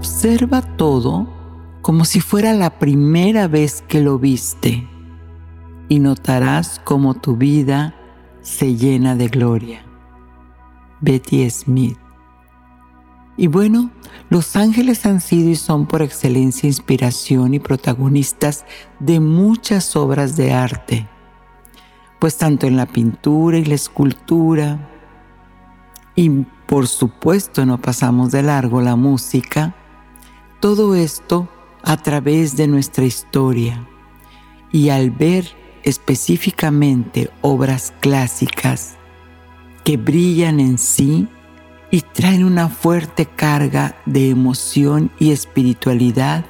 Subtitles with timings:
[0.00, 1.28] Observa todo
[1.82, 4.88] como si fuera la primera vez que lo viste
[5.90, 7.94] y notarás cómo tu vida
[8.40, 9.84] se llena de gloria.
[11.02, 11.98] Betty Smith.
[13.36, 13.90] Y bueno,
[14.30, 18.64] los ángeles han sido y son por excelencia inspiración y protagonistas
[19.00, 21.10] de muchas obras de arte,
[22.18, 24.88] pues tanto en la pintura y la escultura,
[26.14, 26.30] y
[26.66, 29.74] por supuesto no pasamos de largo la música,
[30.60, 31.48] todo esto
[31.82, 33.86] a través de nuestra historia.
[34.70, 35.50] Y al ver
[35.82, 38.96] específicamente obras clásicas,
[39.84, 41.26] que brillan en sí
[41.90, 46.44] y traen una fuerte carga de emoción y espiritualidad,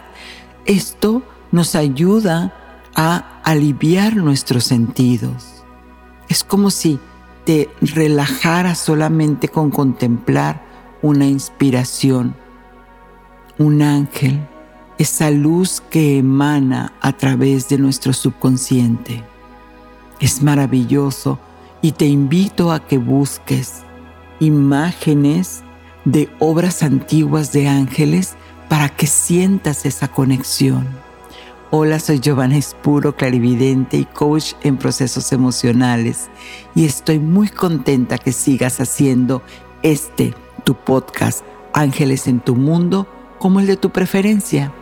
[0.66, 1.22] esto
[1.52, 2.54] nos ayuda
[2.94, 5.64] a aliviar nuestros sentidos.
[6.28, 6.98] Es como si
[7.44, 10.62] te relajaras solamente con contemplar
[11.02, 12.34] una inspiración,
[13.60, 14.40] un ángel,
[14.96, 19.22] esa luz que emana a través de nuestro subconsciente.
[20.18, 21.38] Es maravilloso
[21.82, 23.82] y te invito a que busques
[24.40, 25.62] imágenes
[26.06, 28.34] de obras antiguas de ángeles
[28.70, 30.88] para que sientas esa conexión.
[31.70, 36.30] Hola, soy Giovanna Espuro, clarividente y coach en procesos emocionales
[36.74, 39.42] y estoy muy contenta que sigas haciendo
[39.82, 40.32] este,
[40.64, 41.44] tu podcast,
[41.74, 43.06] Ángeles en tu Mundo,
[43.40, 44.72] como el de tu preferencia.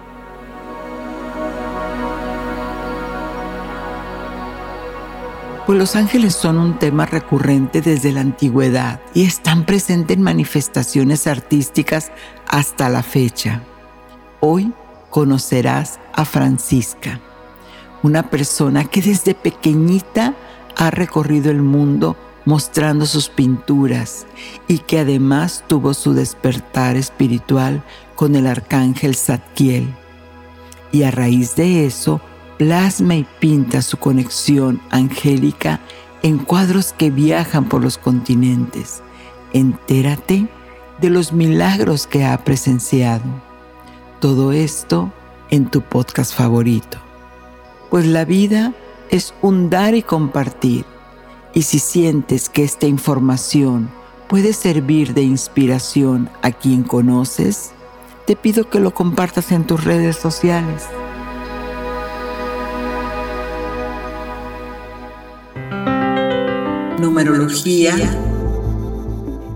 [5.64, 11.26] Pues los ángeles son un tema recurrente desde la antigüedad y están presentes en manifestaciones
[11.26, 12.10] artísticas
[12.48, 13.62] hasta la fecha.
[14.40, 14.72] Hoy
[15.10, 17.20] conocerás a Francisca,
[18.02, 20.34] una persona que desde pequeñita
[20.76, 24.26] ha recorrido el mundo mostrando sus pinturas
[24.68, 27.84] y que además tuvo su despertar espiritual
[28.18, 29.94] con el arcángel Zadkiel.
[30.90, 32.20] Y a raíz de eso
[32.56, 35.78] plasma y pinta su conexión angélica
[36.24, 39.02] en cuadros que viajan por los continentes.
[39.52, 40.48] Entérate
[41.00, 43.22] de los milagros que ha presenciado.
[44.18, 45.12] Todo esto
[45.50, 46.98] en tu podcast favorito.
[47.88, 48.74] Pues la vida
[49.10, 50.84] es un dar y compartir.
[51.54, 53.88] Y si sientes que esta información
[54.28, 57.74] puede servir de inspiración a quien conoces,
[58.28, 60.84] te pido que lo compartas en tus redes sociales.
[67.00, 67.94] numerología.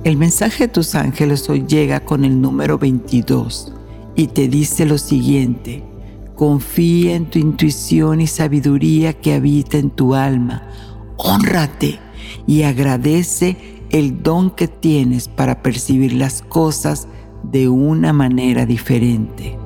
[0.05, 3.75] El mensaje de tus ángeles hoy llega con el número 22
[4.15, 5.85] y te dice lo siguiente.
[6.35, 10.67] Confía en tu intuición y sabiduría que habita en tu alma.
[11.19, 12.01] Honrate
[12.47, 13.59] y agradece
[13.91, 17.07] el don que tienes para percibir las cosas
[17.53, 19.59] de una manera diferente.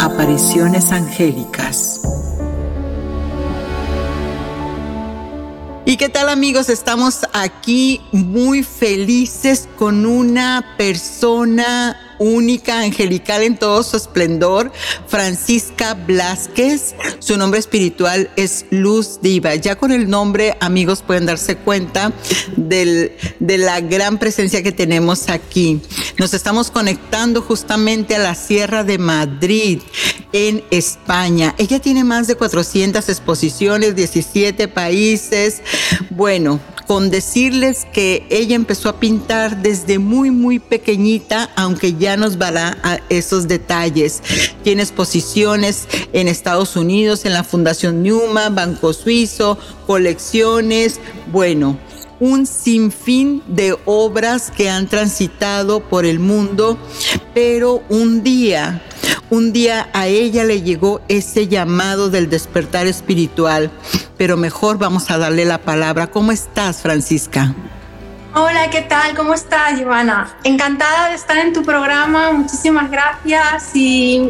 [0.00, 2.00] apariciones angélicas.
[5.84, 6.68] ¿Y qué tal amigos?
[6.68, 14.72] Estamos aquí muy felices con una persona única, angelical en todo su esplendor,
[15.08, 16.94] Francisca Blasquez.
[17.18, 19.54] Su nombre espiritual es Luz Diva.
[19.56, 22.12] Ya con el nombre, amigos, pueden darse cuenta
[22.56, 25.80] de la gran presencia que tenemos aquí.
[26.18, 29.80] Nos estamos conectando justamente a la Sierra de Madrid,
[30.32, 31.54] en España.
[31.58, 35.60] Ella tiene más de 400 exposiciones, 17 países.
[36.08, 42.38] Bueno, con decirles que ella empezó a pintar desde muy, muy pequeñita, aunque ya nos
[42.38, 44.22] dará a esos detalles.
[44.62, 51.00] Tiene exposiciones en Estados Unidos, en la Fundación Numa, Banco Suizo, colecciones,
[51.30, 51.78] bueno,
[52.20, 56.78] un sinfín de obras que han transitado por el mundo,
[57.34, 58.82] pero un día
[59.32, 63.70] un día a ella le llegó ese llamado del despertar espiritual,
[64.22, 66.06] pero mejor vamos a darle la palabra.
[66.06, 67.56] ¿Cómo estás, Francisca?
[68.36, 69.16] Hola, ¿qué tal?
[69.16, 70.36] ¿Cómo estás, Giovanna?
[70.44, 72.30] Encantada de estar en tu programa.
[72.30, 74.20] Muchísimas gracias y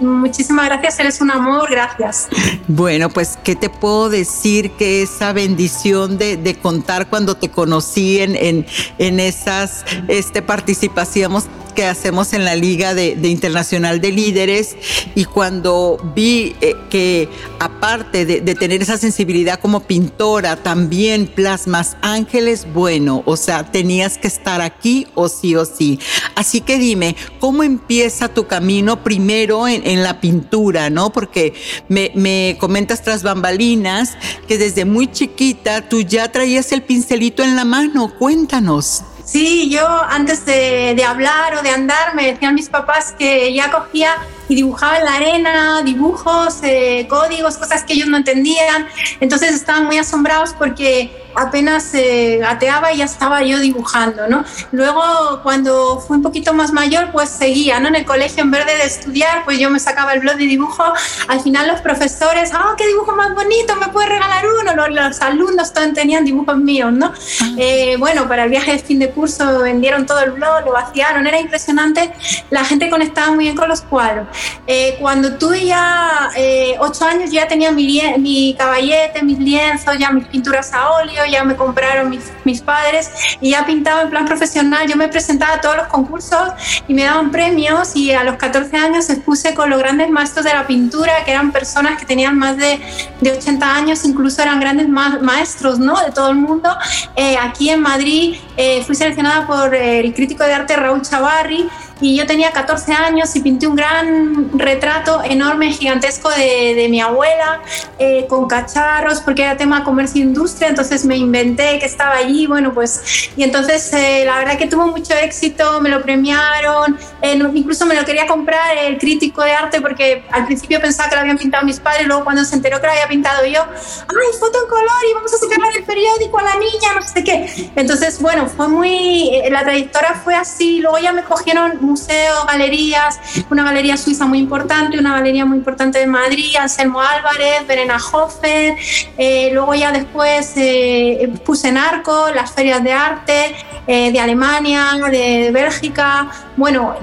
[0.00, 0.98] muchísimas gracias.
[1.00, 1.70] Eres un amor.
[1.70, 2.28] Gracias.
[2.66, 4.70] Bueno, pues, ¿qué te puedo decir?
[4.78, 8.66] Que esa bendición de, contar cuando te conocí en, en,
[8.96, 14.76] en esas este, participaciones que hacemos en la Liga de, Internacional de Líderes
[15.14, 17.28] y cuando vi eh, que
[17.58, 24.28] aparte de, tener esa sensibilidad como pintora, también plasmas ángeles, bueno, o sea, tenías que
[24.28, 25.98] estar aquí o sí o sí.
[26.34, 31.12] Así que dime, ¿cómo empieza tu camino primero en, en la pintura, no?
[31.12, 31.54] Porque
[31.88, 34.16] me, me comentas tras bambalinas
[34.46, 39.02] que desde muy chiquita tú ya traías el pincelito en la mano, cuéntanos.
[39.32, 43.70] Sí, yo antes de, de, hablar o de andar me decían mis papás que ya
[43.70, 44.14] cogía
[44.48, 48.86] y dibujaba en la arena dibujos, eh, códigos, cosas que ellos no entendían.
[49.20, 54.44] Entonces estaban muy asombrados porque apenas eh, gateaba y ya estaba yo dibujando, ¿no?
[54.70, 57.88] Luego, cuando fui un poquito más mayor, pues seguía, ¿no?
[57.88, 60.84] En el colegio, en vez de estudiar, pues yo me sacaba el blog de dibujo.
[61.28, 63.76] Al final los profesores, ¡ah, qué dibujo más bonito!
[63.76, 64.74] ¿Me puedes regalar uno?
[64.74, 67.06] Los, los alumnos todos tenían dibujos míos, ¿no?
[67.06, 67.46] Ah.
[67.58, 71.26] Eh, bueno, para el viaje de fin de curso vendieron todo el blog, lo vaciaron,
[71.26, 72.12] era impresionante.
[72.50, 74.26] La gente conectaba muy bien con los cuadros.
[74.66, 80.10] Eh, cuando tuve ya eh, ocho años, ya tenía mi, mi caballete, mis lienzos, ya
[80.10, 84.24] mis pinturas a óleo, ya me compraron mis, mis padres y ya pintaba en plan
[84.26, 84.86] profesional.
[84.88, 86.52] Yo me presentaba a todos los concursos
[86.88, 90.52] y me daban premios y a los 14 años expuse con los grandes maestros de
[90.52, 92.80] la pintura, que eran personas que tenían más de,
[93.20, 96.00] de 80 años, incluso eran grandes ma maestros ¿no?
[96.00, 96.68] de todo el mundo.
[97.16, 101.68] Eh, aquí en Madrid eh, fui seleccionada por el crítico de arte Raúl Chavarri
[102.02, 107.00] y yo tenía 14 años y pinté un gran retrato enorme, gigantesco de, de mi
[107.00, 107.62] abuela,
[107.98, 112.46] eh, con cacharros, porque era tema comercio e industria, entonces me inventé que estaba allí,
[112.48, 117.38] bueno, pues, y entonces eh, la verdad que tuvo mucho éxito, me lo premiaron, eh,
[117.54, 121.20] incluso me lo quería comprar el crítico de arte, porque al principio pensaba que lo
[121.20, 124.58] habían pintado mis padres, luego cuando se enteró que lo había pintado yo, ¡ay, foto
[124.60, 125.02] en color!
[125.08, 127.70] Y vamos a sacarla del periódico a la niña, no sé qué.
[127.76, 133.64] Entonces, bueno, fue muy, la trayectoria fue así, luego ya me cogieron museos, galerías, una
[133.64, 138.74] galería suiza muy importante, una galería muy importante de Madrid, Anselmo Álvarez, Verena Hofer,
[139.18, 143.54] eh, luego ya después eh, puse en arco las ferias de arte
[143.86, 146.94] eh, de Alemania, de Bélgica, bueno,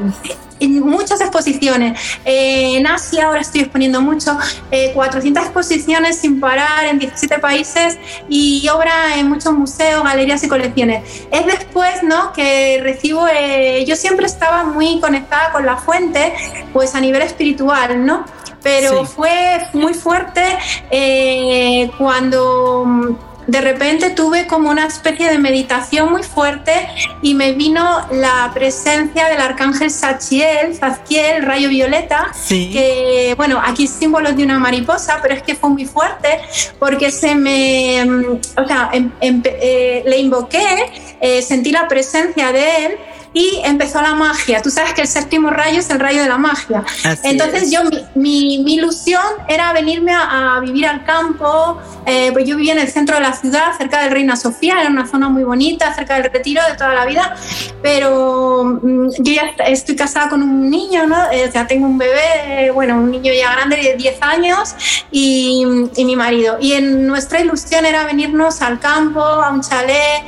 [0.60, 2.00] en muchas exposiciones.
[2.26, 4.38] Eh, en Asia ahora estoy exponiendo mucho,
[4.94, 7.98] 400 exposiciones sin parar en 17 países
[8.28, 11.28] y obra en muchos museos, galerías y colecciones.
[11.32, 12.34] Es después ¿no?
[12.34, 16.34] que recibo, eh, yo siempre estaba muy conectada con la fuente,
[16.74, 18.26] pues a nivel espiritual, ¿no?
[18.62, 20.44] Pero fue muy fuerte
[20.92, 23.18] eh, cuando
[23.50, 26.72] de repente tuve como una especie de meditación muy fuerte
[27.24, 34.36] y me vino la presencia del arcángel Sachiel, Zaziel, rayo violeta, que bueno, aquí símbolos
[34.38, 36.40] de una mariposa, pero es que fue muy fuerte
[36.78, 38.04] porque se me,
[38.56, 42.98] o sea, em, em, eh, le invoqué, eh, sentí la presencia de él
[43.34, 44.62] y empezó la magia.
[44.62, 46.84] Tú sabes que el séptimo rayo es el rayo de la magia.
[47.24, 47.82] Entonces yo,
[48.16, 52.88] mi, mi, ilusión era venirme a, vivir al campo, eh, pues yo vivía en el
[52.88, 56.32] centro de la ciudad, cerca de Reina Sofía, era una zona muy bonita, cerca del
[56.32, 57.36] retiro de toda la vida,
[57.82, 61.32] pero mm, yo ya estoy casada con un niño, ¿no?
[61.32, 64.76] Eh, o sea, tengo un bebé, bueno, un niño ya grande de 10 años
[65.12, 66.58] y, y mi marido.
[66.60, 70.24] Y en nuestra ilusión era venirnos al campo, a un chalet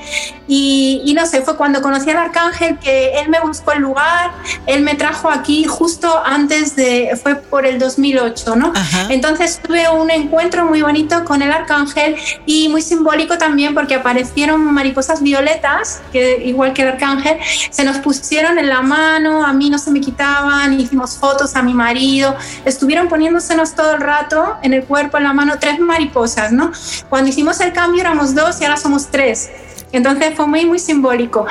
[0.48, 4.32] y, y no sé, fue cuando conocí al arcángel que él me buscó el lugar,
[4.66, 8.74] él me trajo aquí justo antes de, fue por el 2008, ¿no?
[9.10, 14.62] Entonces tuve un encuentro muy bonito con el arcángel y muy simbólico también porque aparecieron
[14.74, 17.38] mariposas violetas, que igual que el arcángel,
[17.70, 21.62] se nos pusieron en la mano, a mí no se me quitaban, hicimos fotos a
[21.62, 26.52] mi marido, estuvieron poniéndosenos todo el rato en el cuerpo, en la mano, tres mariposas,
[26.52, 26.72] ¿no?
[27.10, 29.50] Cuando hicimos el cambio éramos dos y ahora somos tres.
[29.92, 31.46] Entonces fue muy, muy simbólico.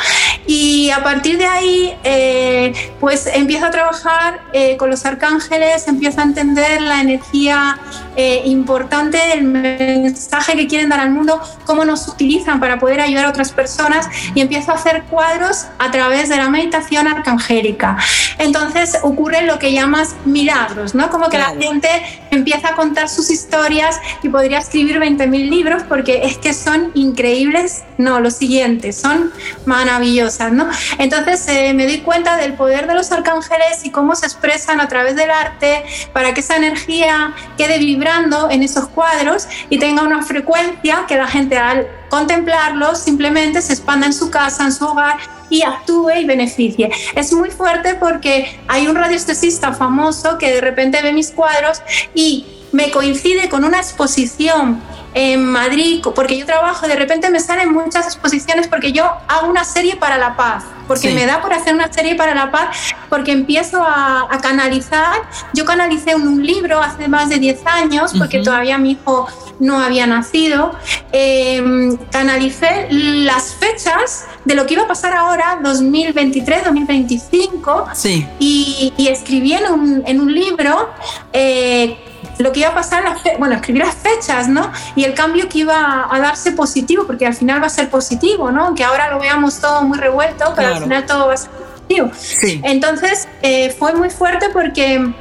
[0.47, 6.21] Y a partir de ahí, eh, pues empiezo a trabajar eh, con los arcángeles, empiezo
[6.21, 7.79] a entender la energía
[8.17, 13.27] eh, importante el mensaje que quieren dar al mundo, cómo nos utilizan para poder ayudar
[13.27, 17.97] a otras personas y empiezo a hacer cuadros a través de la meditación arcangélica.
[18.39, 21.09] Entonces ocurre lo que llamas milagros, ¿no?
[21.11, 21.89] Como que la gente
[22.31, 27.85] empieza a contar sus historias y podría escribir 20.000 libros porque es que son increíbles,
[27.97, 29.33] no, los siguientes, son
[29.65, 30.69] maravillosas, ¿no?
[30.99, 34.89] Entonces eh, me doy cuenta del poder de los arcángeles y cómo se expresan a
[34.89, 40.23] través del arte para que esa energía quede vibrando en esos cuadros y tenga una
[40.23, 45.19] frecuencia que la gente al contemplarlos simplemente se expanda en su casa, en su hogar
[45.49, 46.91] y actúe y beneficie.
[47.15, 51.81] Es muy fuerte porque hay un radiestesista famoso que de repente ve mis cuadros
[52.15, 54.81] y me coincide con una exposición
[55.15, 59.65] en Madrid, porque yo trabajo, de repente me salen muchas exposiciones porque yo hago una
[59.65, 62.77] serie para la paz, porque me da por hacer una serie para la paz,
[63.09, 65.17] porque empiezo a, canalizar.
[65.53, 69.29] Yo canalicé un, un, libro hace más de 10 años, porque todavía mi hijo
[69.61, 70.73] no había nacido.
[71.13, 78.27] Eh, canalicé las fechas de lo que iba a pasar ahora, 2023, 2025, sí.
[78.39, 80.89] y, escribí en un, en un libro.
[81.33, 81.99] Eh,
[82.41, 83.05] lo que iba a pasar,
[83.39, 84.71] bueno, escribir las fechas, ¿no?
[84.97, 88.51] Y el cambio que iba a darse positivo, porque al final va a ser positivo,
[88.51, 88.67] ¿no?
[88.67, 92.11] Aunque ahora lo veamos todo muy revuelto, pero al final todo va a ser positivo.
[92.17, 92.61] Sí.
[92.65, 95.13] Entonces, eh, fue muy fuerte porque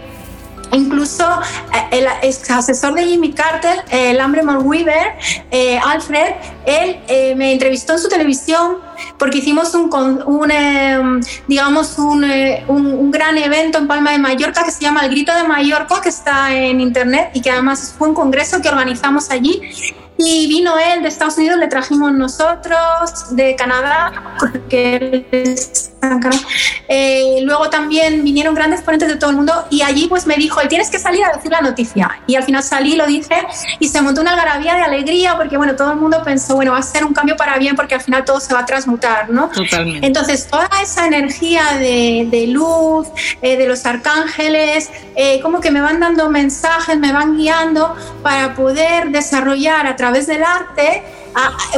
[0.72, 1.24] Incluso
[1.74, 5.16] eh, el ex asesor de Jimmy Carter, el hombre Weaver,
[5.52, 6.36] eh, Alfred,
[6.66, 8.78] él eh, me entrevistó en su televisión
[9.18, 9.90] porque hicimos un,
[10.26, 12.24] un digamos, un,
[12.68, 16.10] un, gran evento en Palma de Mallorca que se llama El Grito de Mallorca, que
[16.10, 19.62] está en internet y que además fue un congreso que organizamos allí.
[20.18, 25.50] Y vino él de Estados Unidos, le trajimos nosotros, de Canadá, porque él
[26.88, 30.60] eh, luego también vinieron grandes ponentes de todo el mundo y allí pues me dijo,
[30.68, 32.20] tienes que salir a decir la noticia.
[32.28, 33.36] Y al final salí, lo dije
[33.80, 36.80] y se montó una garabía de alegría porque bueno, todo el mundo pensó, bueno, va
[36.80, 39.50] a ser un cambio para bien porque al final todo se va a transmutar, ¿no?
[39.50, 40.06] Totalmente.
[40.06, 43.08] Entonces toda esa energía de, de luz,
[43.42, 48.56] eh, de los arcángeles, eh, como que me van dando mensajes, me van guiando para
[48.56, 51.04] poder desarrollar a través del arte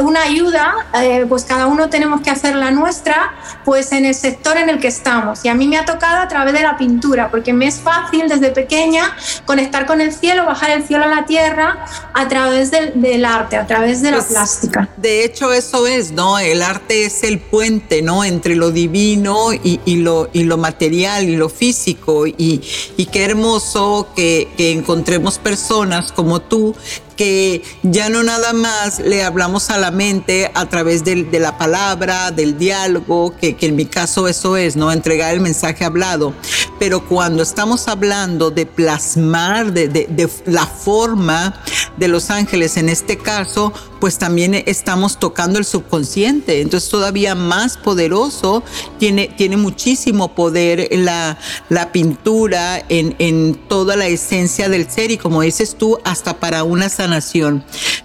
[0.02, 4.56] una ayuda, eh, pues cada uno tenemos que hacer la nuestra, pues en el sector
[4.56, 5.44] en el que estamos.
[5.44, 8.28] Y a mí me ha tocado a través de la pintura, porque me es fácil
[8.28, 13.24] desde pequeña conectar con el cielo, bajar el cielo a la tierra a través del,
[13.24, 14.88] arte, a través de la pues, plástica.
[14.96, 16.38] De hecho, eso es, ¿no?
[16.38, 18.24] El arte es el puente, ¿no?
[18.24, 22.26] Entre lo divino y, lo, y lo material y lo físico.
[22.26, 22.62] Y,
[22.96, 26.74] y qué hermoso que, que encontremos personas como tú
[27.16, 32.30] que ya no nada más le hablamos a la mente a través de, la palabra,
[32.30, 34.92] del diálogo, que, en mi caso eso es, ¿no?
[34.92, 36.34] Entregar el mensaje hablado.
[36.78, 41.62] Pero cuando estamos hablando de plasmar, de, de la forma
[41.96, 46.60] de los ángeles en este caso, pues también estamos tocando el subconsciente.
[46.60, 48.64] Entonces todavía más poderoso,
[48.98, 51.38] tiene, tiene muchísimo poder la,
[51.68, 56.88] la pintura en, toda la esencia del ser y como dices tú, hasta para una.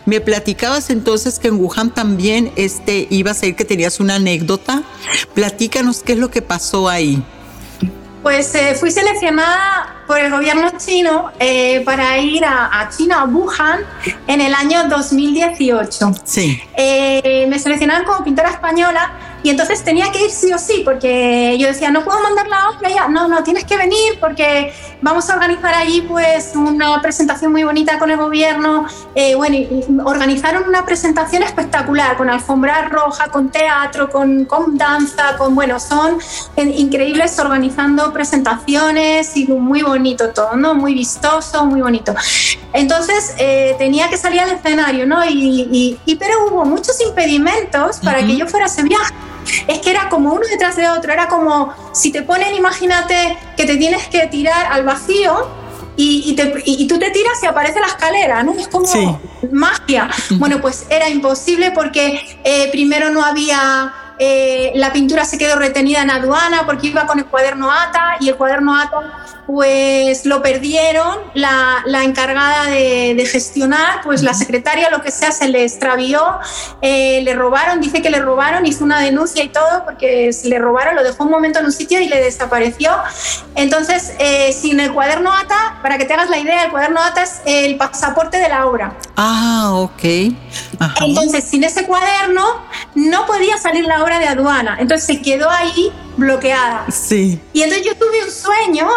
[0.06, 4.84] Me platicabas entonces que en Wuhan también este, ibas a ir, que tenías una anécdota.
[5.34, 7.22] Platícanos qué es lo que pasó ahí.
[8.24, 13.86] Pues eh, fui seleccionada por el gobierno chino eh, para ir a, China, a Wuhan,
[14.28, 16.12] en el año 2018.
[16.24, 16.62] Sí.
[16.76, 19.14] Eh, me seleccionaron como pintora española
[19.44, 22.70] y entonces tenía que ir sí o sí, porque yo decía, no puedo mandar la
[22.70, 23.08] obra ya.
[23.08, 28.00] No, no, tienes que venir porque vamos a organizar allí pues una presentación muy bonita
[28.00, 28.86] con el gobierno.
[29.16, 35.38] Eh, bueno, y organizaron una presentación espectacular con alfombra roja, con teatro, con, con danza,
[35.38, 36.18] con, bueno, son
[36.56, 40.74] increíbles organizando presentaciones y muy bonito todo, ¿no?
[40.74, 42.14] Muy vistoso, muy bonito.
[42.74, 45.24] Entonces eh, tenía que salir al escenario, ¿no?
[45.26, 49.14] Y, y, pero hubo muchos impedimentos para que yo fuera a ese viaje
[49.68, 53.66] es que era como uno detrás de otro, era como si te ponen, imagínate que
[53.66, 55.48] te tienes que tirar al vacío
[56.00, 56.36] y,
[56.88, 58.54] tú te tiras y aparece la escalera, ¿no?
[58.54, 59.20] Es como
[59.52, 60.10] magia.
[60.32, 66.02] Bueno, pues era imposible porque eh, primero no había eh, la pintura se quedó retenida
[66.02, 71.18] en aduana porque iba con el cuaderno ATA y el cuaderno ATA pues lo perdieron,
[71.34, 76.22] la, encargada de, gestionar, pues la secretaria lo que sea se le extravió,
[76.82, 80.60] eh, le robaron, dice que le robaron, hizo una denuncia y todo porque se le
[80.60, 82.92] robaron, lo dejó un momento en un sitio y le desapareció.
[83.56, 87.24] Entonces, eh, sin el cuaderno ATA, para que te hagas la idea, el cuaderno ATA
[87.24, 88.98] es el pasaporte de la obra.
[89.16, 90.04] Ah, ok.
[91.02, 92.44] Entonces, sin ese cuaderno
[92.96, 94.78] no podía salir la hora de aduana.
[94.80, 96.86] Entonces se quedó ahí bloqueada.
[96.92, 97.40] Sí.
[97.54, 98.88] Y entonces yo tuve un sueño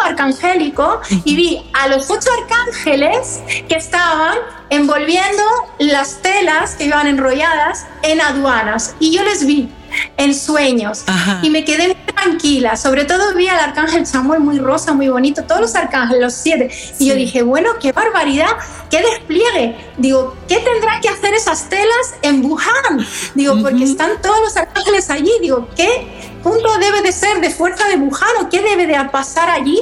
[1.25, 4.37] y vi a los ocho arcángeles que estaban
[4.69, 5.43] envolviendo
[5.79, 8.95] las telas que iban enrolladas en aduanas.
[8.99, 9.69] Y yo les vi
[10.17, 11.03] en sueños
[11.41, 12.77] y me quedé tranquila.
[12.77, 16.71] Sobre todo vi al arcángel Samuel muy rosa, muy bonito, todos los arcángeles, los siete.
[16.99, 18.51] Y yo dije, bueno, qué barbaridad,
[18.89, 19.75] qué despliegue.
[19.97, 23.05] Digo, ¿qué tendrán que hacer esas telas en Wuhan?
[23.35, 25.31] Digo, porque están todos los arcángeles allí.
[25.41, 26.07] Digo, ¿qué
[26.41, 29.79] punto debe de ser de fuerza de Wuhan o qué debe de pasar allí?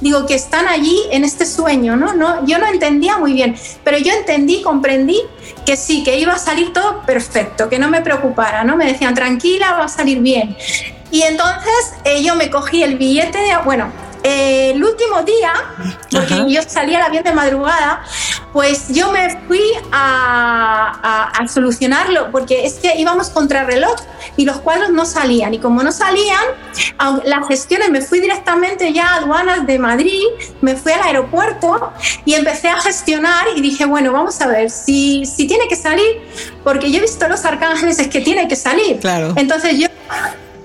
[0.00, 2.14] Digo, que están allí en este sueño, ¿no?
[2.14, 5.20] no yo no entendía muy bien, pero yo entendí, comprendí
[5.64, 8.76] que sí, que iba a salir todo perfecto, que no me preocupara, ¿no?
[8.76, 10.56] Me decían, tranquila, va a salir bien.
[11.10, 13.92] Y entonces eh, yo me cogí el billete de, bueno,
[14.24, 15.52] eh, el último día,
[16.10, 18.02] porque yo salía al avión de madrugada,
[18.52, 23.96] pues yo me fui a, a, solucionarlo, porque es que íbamos contra reloj
[24.36, 25.54] y los cuadros no salían.
[25.54, 26.44] Y como no salían,
[27.24, 30.22] las gestiones me fui directamente ya a aduanas de Madrid,
[30.60, 31.92] me fui al aeropuerto
[32.24, 36.20] y empecé a gestionar y dije, bueno, vamos a ver, si, si tiene que salir,
[36.62, 38.98] porque yo he visto los arcángeles, es que tiene que salir.
[39.00, 39.32] Claro.
[39.36, 39.88] Entonces yo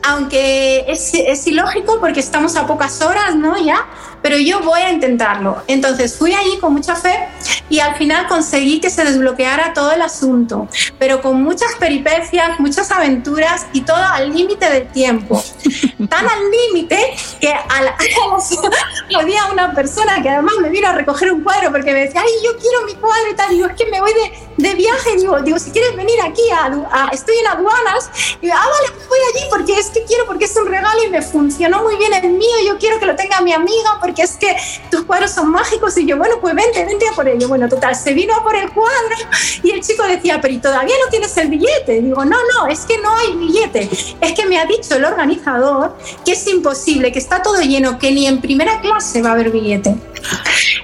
[0.04, 3.58] aunque es, es, ilógico porque estamos a pocas horas, ¿no?
[3.58, 3.86] Ya,
[4.28, 5.64] pero yo voy a intentarlo.
[5.68, 7.30] Entonces fui allí con mucha fe
[7.70, 10.68] y al final conseguí que se desbloqueara todo el asunto,
[11.00, 15.42] pero con muchas peripecias, muchas aventuras y todo al límite del tiempo.
[16.10, 17.96] Tan al límite que a la,
[19.18, 22.32] había una persona que además me vino a recoger un cuadro porque me decía, ay,
[22.44, 23.50] yo quiero mi cuadro y tal.
[23.50, 25.16] digo, es que me voy de, de viaje.
[25.18, 28.10] Digo, digo, si quieres venir aquí, a, estoy en aduanas.
[28.42, 31.10] Y digo, ah, vale, voy allí porque es que quiero, porque es un regalo y
[31.10, 32.56] me funcionó muy bien el mío.
[32.66, 34.56] Yo quiero que lo tenga mi amiga porque es que
[34.90, 35.98] tus cuadros son mágicos.
[35.98, 37.48] Y yo, bueno, pues vente, vente a por ello.
[37.48, 39.16] Bueno, total, se vino a por el cuadro
[39.64, 42.02] y el chico decía, pero ¿y todavía no tienes el billete?
[42.02, 43.90] digo, no, no, es que no hay billete.
[44.22, 48.12] Es que me ha dicho el organizador que es imposible, que está todo lleno, que
[48.12, 49.96] ni en primera clase va a haber billete.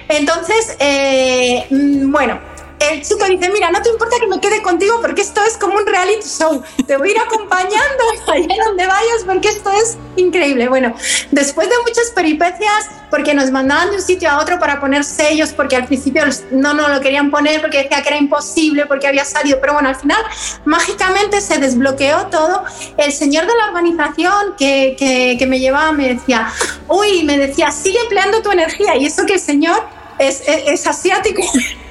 [0.08, 5.00] Entonces, eh, mm, bueno, el chico dice, mira, no te importa que me quede contigo
[5.00, 6.62] porque esto es como un reality show.
[6.86, 10.68] Te voy a ir acompañando allá donde vayas porque esto es increíble.
[10.68, 10.94] Bueno,
[11.30, 15.52] después de muchas peripecias, porque nos mandaban de un sitio a otro para poner sellos,
[15.52, 19.24] porque al principio no nos lo querían poner porque decía que era imposible, porque había
[19.24, 20.20] salido, pero bueno, al final
[20.64, 22.64] mágicamente se desbloqueó todo.
[22.96, 26.52] El señor de la organización que, que, me llevaba me decía,
[26.88, 28.96] uy, me decía, sigue empleando tu energía.
[28.96, 29.80] Y eso que el señor
[30.18, 31.42] es, es, es asiático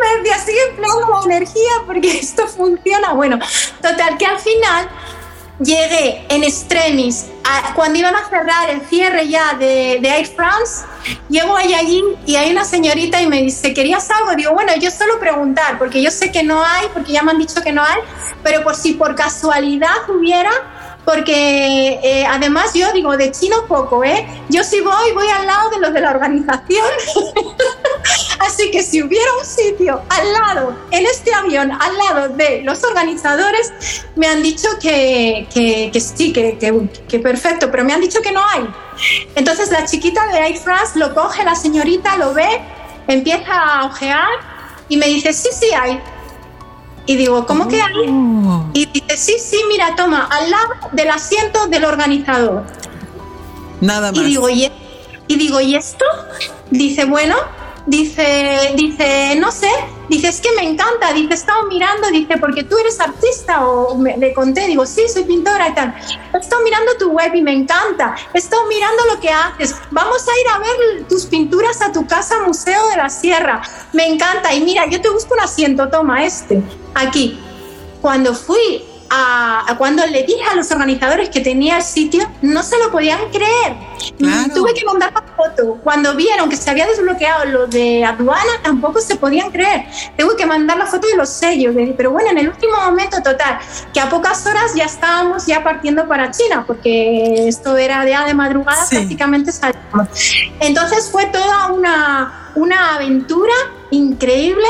[0.00, 3.12] me decía, sigue empleando la energía porque esto funciona.
[3.12, 3.38] Bueno,
[3.80, 4.88] total, que al final
[5.58, 7.26] llegué en extremis
[7.74, 10.84] cuando iban a cerrar el cierre ya de, de, Air France.
[11.28, 14.34] Llego allí y hay una señorita y me dice, ¿querías algo?
[14.34, 17.38] Digo, bueno, yo solo preguntar, porque yo sé que no hay, porque ya me han
[17.38, 18.00] dicho que no hay,
[18.42, 20.50] pero por si por casualidad hubiera,
[21.04, 24.26] porque eh, además yo digo, de chino poco, ¿eh?
[24.48, 26.86] Yo si voy, voy al lado de los de la organización.
[28.40, 32.82] Así que si hubiera un sitio al lado, en este avión, al lado de los
[32.84, 33.72] organizadores,
[34.16, 36.58] me han dicho que, que, sí, que,
[37.08, 38.68] que, perfecto, pero me han dicho que no hay.
[39.34, 42.60] Entonces la chiquita de Air France lo coge, la señorita lo ve,
[43.08, 44.28] empieza a ojear
[44.88, 46.00] y me dice, sí, sí hay.
[47.06, 48.08] Y digo, ¿cómo que hay?
[48.08, 48.66] Oh.
[48.72, 52.64] Y dice, sí, sí, mira, toma, al lado del asiento del organizador.
[53.80, 54.20] Nada más.
[54.20, 54.70] Y digo, ¿y,
[55.26, 56.04] y digo, ¿y esto?
[56.70, 57.36] Dice, bueno,
[57.86, 59.70] dice, dice, no sé,
[60.12, 63.98] dice, es que me encanta, dice, he estado mirando, dice, porque tú eres artista, o
[64.02, 65.94] le conté, digo, sí, soy pintora y tal,
[66.38, 70.48] estado mirando tu web y me encanta, estado mirando lo que haces, vamos a ir
[70.48, 74.86] a ver tus pinturas a tu casa Museo de la Sierra, me encanta, y mira,
[74.86, 76.62] yo te busco un asiento, toma este,
[76.94, 77.38] aquí.
[78.00, 82.78] Cuando fui a, cuando le dije a los organizadores que tenía el sitio, no se
[82.78, 83.76] lo podían creer.
[84.54, 85.78] Tuve que mandar la foto.
[85.84, 89.84] Cuando vieron que se había desbloqueado lo de aduana, tampoco se podían creer.
[90.16, 91.74] Tengo que mandar la foto de los sellos.
[91.94, 93.58] Pero bueno, en el último momento, total,
[93.92, 98.32] que a pocas horas ya estábamos ya partiendo para China, porque esto era ya de
[98.32, 100.08] madrugada, prácticamente salimos.
[100.58, 103.52] Entonces fue toda una, una aventura
[103.90, 104.66] increíble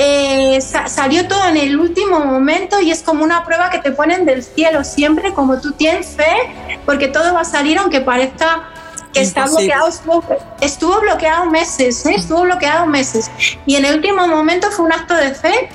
[0.00, 4.24] eh, salió todo en el último momento y es como una prueba que te ponen
[4.24, 8.68] del cielo siempre, como tú tienes fe, porque todo va a salir aunque parezca
[9.12, 9.88] que está bloqueado,
[10.60, 12.14] estuvo, bloqueado meses, ¿eh?
[12.16, 13.28] estuvo bloqueado meses.
[13.66, 15.68] Y en el último momento fue un acto de fe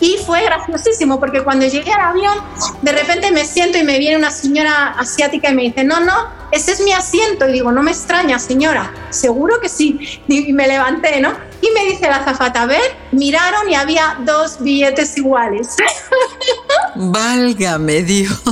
[0.00, 2.38] y fue graciosísimo porque cuando llegué al avión,
[2.82, 6.28] de repente me siento y me viene una señora asiática y me dice, no, no,
[6.50, 7.48] ese es mi asiento.
[7.48, 10.22] Y digo, no me extraña, señora, seguro que sí.
[10.28, 11.32] Y me levanté, ¿no?
[11.60, 15.76] Y me dice la zafata, a ver, miraron y había dos billetes iguales.
[16.94, 18.42] Válgame Dios.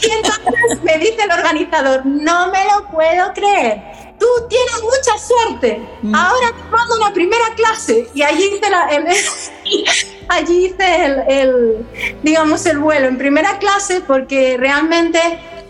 [0.00, 4.07] Y entonces me dice el organizador, no me lo puedo creer.
[4.18, 5.88] Tú tienes mucha suerte.
[6.02, 6.14] Mm.
[6.14, 8.08] Ahora te mando una primera clase.
[8.14, 9.06] Y allí hice, la, el,
[10.28, 11.86] allí hice el, el,
[12.22, 15.20] digamos, el vuelo en primera clase porque realmente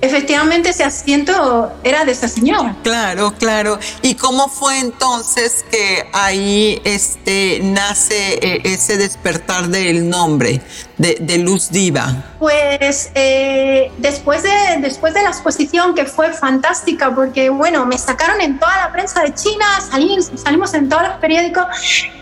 [0.01, 2.77] efectivamente ese asiento era de esa señora.
[2.83, 3.79] Claro, claro.
[4.03, 10.61] ¿Y cómo fue entonces que ahí este, nace eh, ese despertar del nombre
[10.97, 12.25] de, Luz Diva?
[12.39, 18.41] Pues eh, después, de, después de la exposición, que fue fantástica, porque bueno, me sacaron
[18.41, 21.65] en toda la prensa de China, salimos, salimos en todos los periódicos,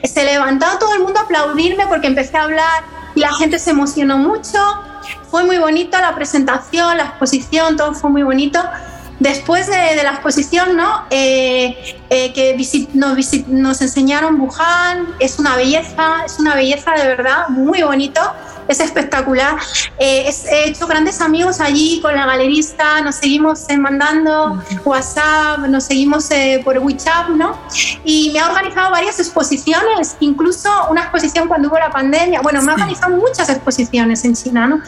[0.03, 2.85] se levantó todo el mundo a aplaudirme porque empecé a hablar
[3.15, 4.59] y la gente se emocionó mucho
[5.31, 8.61] fue muy bonito la presentación, la exposición, todo fue muy bonito.
[9.19, 11.05] Después de, la exposición, ¿no?
[11.09, 12.55] Eh, eh, que
[12.93, 13.17] nos,
[13.49, 18.21] nos enseñaron Wuhan, es una belleza, es una belleza de verdad, muy bonito
[18.69, 19.57] es espectacular.
[19.99, 25.85] Eh, he hecho grandes amigos allí con la galerista, nos seguimos eh, mandando WhatsApp, nos
[25.85, 27.59] seguimos eh, por WeChat, ¿no?
[28.05, 32.41] Y me ha organizado varias exposiciones, incluso una exposición cuando hubo la pandemia.
[32.41, 34.81] Bueno, me ha organizado muchas exposiciones en China, ¿no?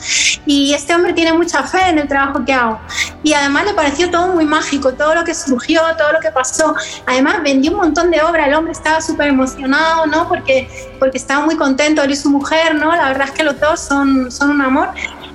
[0.46, 2.80] Y este hombre tiene mucha fe en el trabajo que hago.
[3.22, 6.74] Y además le pareció todo muy mágico, todo lo que surgió, todo lo que pasó.
[7.06, 10.28] Además, vendió un montón de obra, el hombre estaba súper emocionado, ¿no?
[10.28, 12.94] Porque, porque estaba muy contento, él y su mujer, ¿no?
[12.94, 14.90] La verdad es que lo son, son un amor.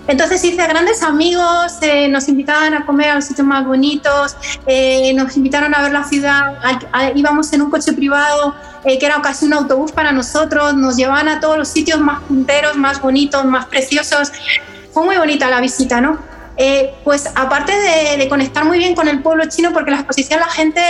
[0.08, 4.36] Entonces hice grandes amigos, eh, nos invitaban a comer a los sitios más bonitos,
[4.67, 6.58] eh, nos invitaron a ver la ciudad,
[7.15, 11.30] íbamos en un coche privado eh, que era casi un autobús para nosotros, nos llevaban
[11.30, 14.32] a todos los sitios más punteros, más bonitos, más preciosos.
[14.91, 16.19] Fue muy bonita la visita, ¿no?
[17.03, 20.47] Pues aparte de, de, conectar muy bien con el pueblo chino, porque la exposición la
[20.47, 20.81] gente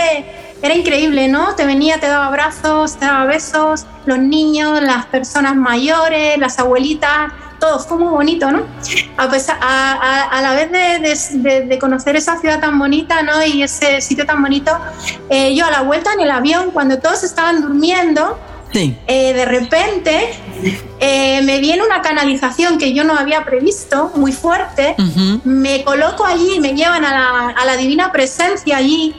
[0.62, 1.54] era increíble, ¿no?
[1.54, 7.32] Te venía, te daba abrazos, te daba besos, los niños, las personas mayores, las abuelitas,
[7.58, 8.62] todo fue muy bonito, ¿no?
[9.16, 13.44] A, pesar, a, la vez de, conocer esa ciudad tan bonita, ¿no?
[13.44, 14.72] Y ese sitio tan bonito,
[15.30, 18.38] eh, yo a la vuelta en el avión, cuando todos estaban durmiendo,
[18.74, 20.30] eh, de repente
[21.00, 24.96] eh, me viene una canalización que yo no había previsto, muy fuerte,
[25.44, 29.14] me coloco allí, me llevan a la, a la divina presencia allí,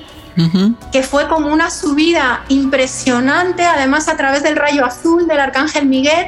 [0.92, 6.28] que fue como una subida impresionante, además a través del rayo azul del arcángel Miguel,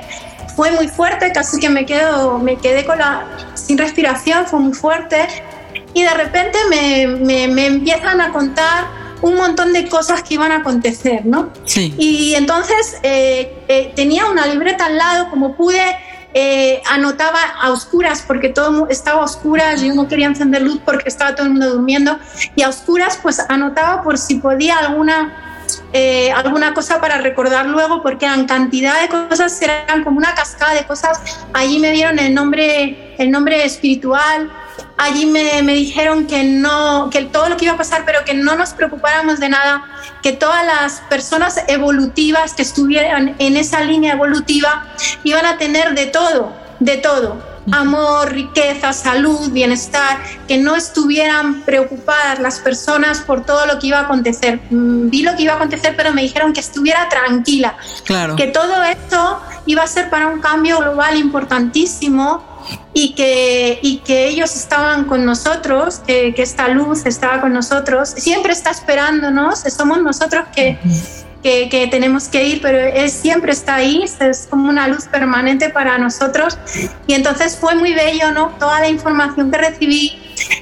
[0.57, 4.73] fue muy fuerte, casi que me, quedo, me quedé con la, sin respiración, fue muy
[4.73, 5.27] fuerte.
[5.93, 8.85] Y de repente me, me, empiezan a contar
[9.21, 11.49] un montón de cosas que iban a acontecer, ¿no?
[11.65, 11.93] Sí.
[11.97, 15.81] Y entonces eh, eh, tenía una libreta al lado, como pude,
[16.33, 21.09] eh, anotaba a oscuras porque todo estaba a oscuras, yo no quería encender luz porque
[21.09, 22.19] estaba todo el mundo durmiendo,
[22.55, 25.43] y a oscuras pues anotaba por si podía alguna
[25.93, 30.73] eh, alguna cosa para recordar luego, porque eran cantidad de cosas, eran como una cascada
[30.73, 31.19] de cosas.
[31.53, 34.51] Allí me dieron el nombre, el nombre espiritual,
[34.97, 38.33] allí me, me, dijeron que no, que todo lo que iba a pasar, pero que
[38.33, 39.83] no nos preocupáramos de nada,
[40.21, 44.87] que todas las personas evolutivas que estuvieran en esa línea evolutiva
[45.23, 52.39] iban a tener de todo, de todo amor, riqueza, salud, bienestar, que no estuvieran preocupadas
[52.39, 54.59] las personas por todo lo que iba a acontecer.
[54.69, 58.35] Mm, vi lo que iba a acontecer, pero me dijeron que estuviera tranquila, claro.
[58.35, 62.56] que todo esto iba a ser para un cambio global importantísimo
[62.93, 68.09] y que, y que ellos estaban con nosotros, que, que esta luz estaba con nosotros,
[68.09, 70.77] siempre está esperándonos, somos nosotros que
[71.41, 75.97] que, tenemos que ir, pero él siempre está ahí, es como una luz permanente para
[75.97, 76.57] nosotros.
[77.05, 78.49] Y entonces fue muy bello, ¿no?
[78.59, 80.19] Toda la información que recibí,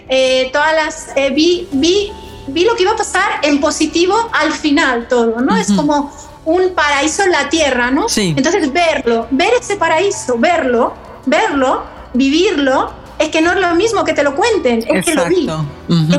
[0.10, 2.12] eh, todas las, eh, vi, vi,
[2.48, 5.56] vi lo que iba a pasar en positivo al final todo, ¿no?
[5.56, 6.14] Es como
[6.46, 8.06] un paraíso en la tierra, ¿no?
[8.16, 10.94] Entonces verlo, ver ese paraíso, verlo,
[11.26, 11.84] verlo,
[12.16, 15.50] vivirlo, es que no es lo mismo que te lo cuenten, es que lo vi.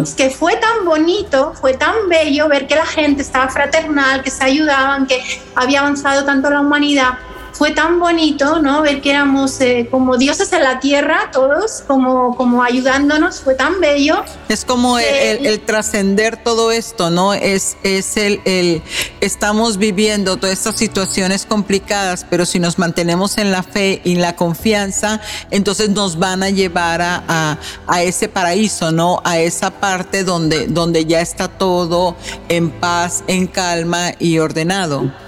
[0.00, 4.30] Es que fue tan bonito, fue tan bello ver que la gente estaba fraternal, que
[4.30, 5.22] se ayudaban, que
[5.54, 7.18] había avanzado tanto la humanidad.
[7.56, 8.82] Fue tan bonito, ¿no?
[8.82, 13.80] Ver que éramos eh, como dioses en la tierra, todos, como, como ayudándonos, fue tan
[13.80, 14.24] bello.
[14.48, 17.32] Es como el, trascender todo esto, ¿no?
[17.32, 18.82] Es, es el, el,
[19.20, 24.20] estamos viviendo todas estas situaciones complicadas, pero si nos mantenemos en la fe y en
[24.20, 29.22] la confianza, entonces nos van a llevar a, a, ese paraíso, ¿no?
[29.24, 32.16] A esa parte donde, donde ya está todo
[32.48, 35.25] en paz, en calma y ordenado.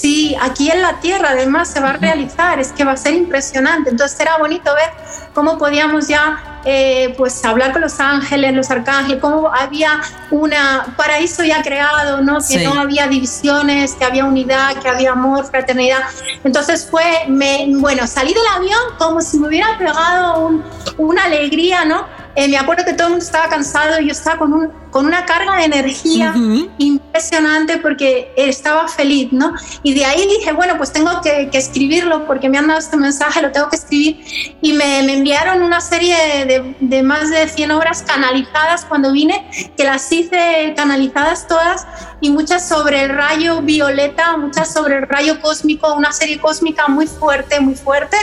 [0.00, 3.12] Sí, aquí en la tierra además se va a realizar, es que va a ser
[3.12, 3.90] impresionante.
[3.90, 4.90] Entonces era bonito ver
[5.34, 10.52] cómo podíamos ya eh, pues hablar con los ángeles, los arcángeles, cómo había un
[10.96, 12.38] paraíso ya creado, ¿no?
[12.46, 16.00] que no había divisiones, que había unidad, que había amor, fraternidad.
[16.44, 20.62] Entonces fue, me, bueno, salí del avión como si me hubiera pegado
[20.96, 22.06] una alegría, ¿no?
[22.36, 25.06] Eh, me acuerdo que todo el mundo estaba cansado y yo estaba con, un, con
[25.06, 26.32] una carga de energía
[26.78, 29.54] impresionante porque estaba feliz, ¿no?
[29.82, 33.42] Y de ahí dije, bueno, pues tengo que, escribirlo porque me han dado este mensaje,
[33.42, 34.24] lo tengo que escribir.
[34.62, 36.16] Y me, me enviaron una serie
[36.46, 41.86] de, de, más de 100 obras canalizadas cuando vine, que las hice canalizadas todas
[42.20, 47.06] y muchas sobre el rayo violeta, muchas sobre el rayo cósmico, una serie cósmica muy
[47.06, 48.16] fuerte, muy fuerte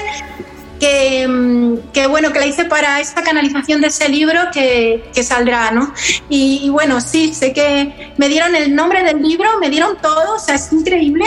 [0.79, 5.23] que, mm, que, bueno, que la hice para esta canalización de ese libro que, que
[5.23, 5.93] saldrá, ¿no?
[6.29, 10.39] Y, bueno, sí, sé que me dieron el nombre del libro, me dieron todo, o
[10.39, 11.25] sea, es increíble.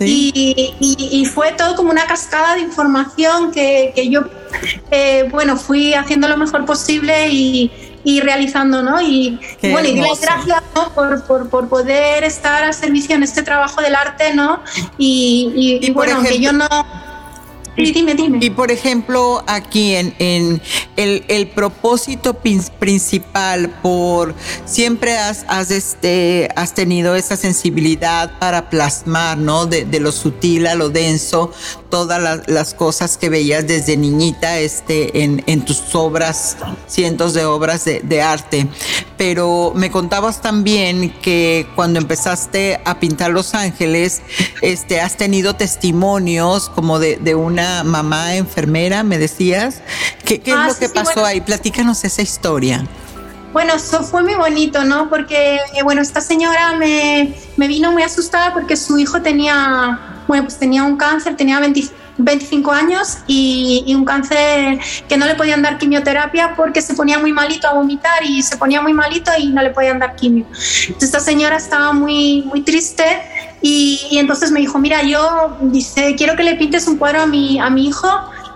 [0.00, 4.22] y, y, fue todo como una cascada de información que, que yo,
[4.90, 7.70] eh, bueno, fui haciendo lo mejor posible y,
[8.04, 9.00] y realizando, ¿no?
[9.00, 10.62] Y, bueno, y gracias
[10.94, 14.60] por, por, por, poder estar al servicio en este trabajo del arte, ¿no?
[14.96, 16.68] Y, y bueno, que yo no
[17.78, 20.60] y por ejemplo, aquí en, en
[20.96, 29.38] el, el, propósito principal por siempre has, has, este, has tenido esa sensibilidad para plasmar,
[29.38, 29.66] ¿no?
[29.66, 31.52] De, de lo sutil a lo denso,
[31.88, 36.56] todas las, cosas que veías desde niñita este, en, en tus obras,
[36.88, 38.66] cientos de obras de, de, arte.
[39.16, 44.22] Pero me contabas también que cuando empezaste a pintar Los Ángeles,
[44.62, 49.82] este, has tenido testimonios como de, de una mamá enfermera, me decías.
[50.24, 51.40] ¿Qué, qué es ah, lo que pasó ahí?
[51.40, 52.84] Platícanos esa historia.
[53.52, 55.08] Bueno, eso fue muy bonito, ¿no?
[55.08, 60.44] Porque, eh, bueno, esta señora me, me, vino muy asustada porque su hijo tenía, bueno,
[60.44, 61.58] pues tenía un cáncer, tenía
[62.18, 64.78] 25 años y, y, un cáncer
[65.08, 68.58] que no le podían dar quimioterapia porque se ponía muy malito a vomitar y se
[68.58, 70.44] ponía muy malito y no le podían dar quimio.
[70.46, 73.04] Entonces esta señora estaba muy, muy triste
[73.60, 77.26] y, y entonces me dijo, mira, yo dice, quiero que le pintes un cuadro a
[77.26, 78.08] mi, a mi hijo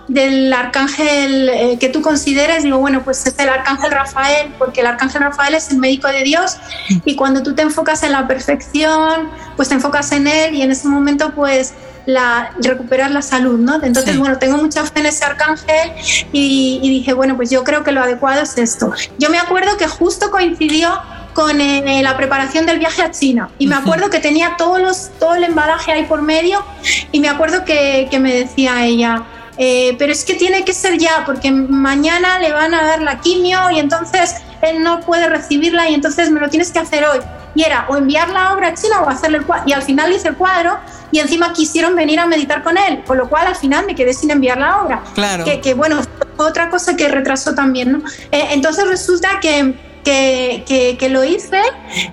[0.07, 4.87] del arcángel eh, que tú consideres, digo, bueno, pues es el arcángel Rafael, porque el
[4.87, 6.57] arcángel Rafael es el médico de Dios
[7.05, 10.71] y cuando tú te enfocas en la perfección, pues te enfocas en él y en
[10.71, 11.73] ese momento pues
[12.05, 13.81] la, recuperar la salud, ¿no?
[13.81, 15.93] Entonces, bueno, tengo mucha fe en ese arcángel
[16.33, 18.91] y, dije, bueno, pues yo creo que lo adecuado es esto.
[19.19, 20.89] Yo me acuerdo que justo coincidió
[21.33, 23.49] con eh, la preparación del viaje a China.
[23.57, 26.63] Y me acuerdo que tenía todos los, todo el embalaje ahí por medio
[27.11, 29.23] y me acuerdo que, que me decía ella,
[29.57, 33.19] eh, pero es que tiene que ser ya, porque mañana le van a dar la
[33.19, 37.19] quimio y entonces él no puede recibirla y entonces me lo tienes que hacer hoy.
[37.55, 39.65] Y era o enviar la obra a China o hacerle el cuadro.
[39.67, 40.79] Y al final hice el cuadro
[41.11, 44.13] y encima quisieron venir a meditar con él, con lo cual al final me quedé
[44.13, 45.03] sin enviar la obra.
[45.13, 45.43] Claro.
[45.43, 46.01] Que, que bueno,
[46.35, 47.99] fue otra cosa que retrasó también, ¿no?
[48.31, 51.61] Eh, entonces resulta que, que, que, lo hice,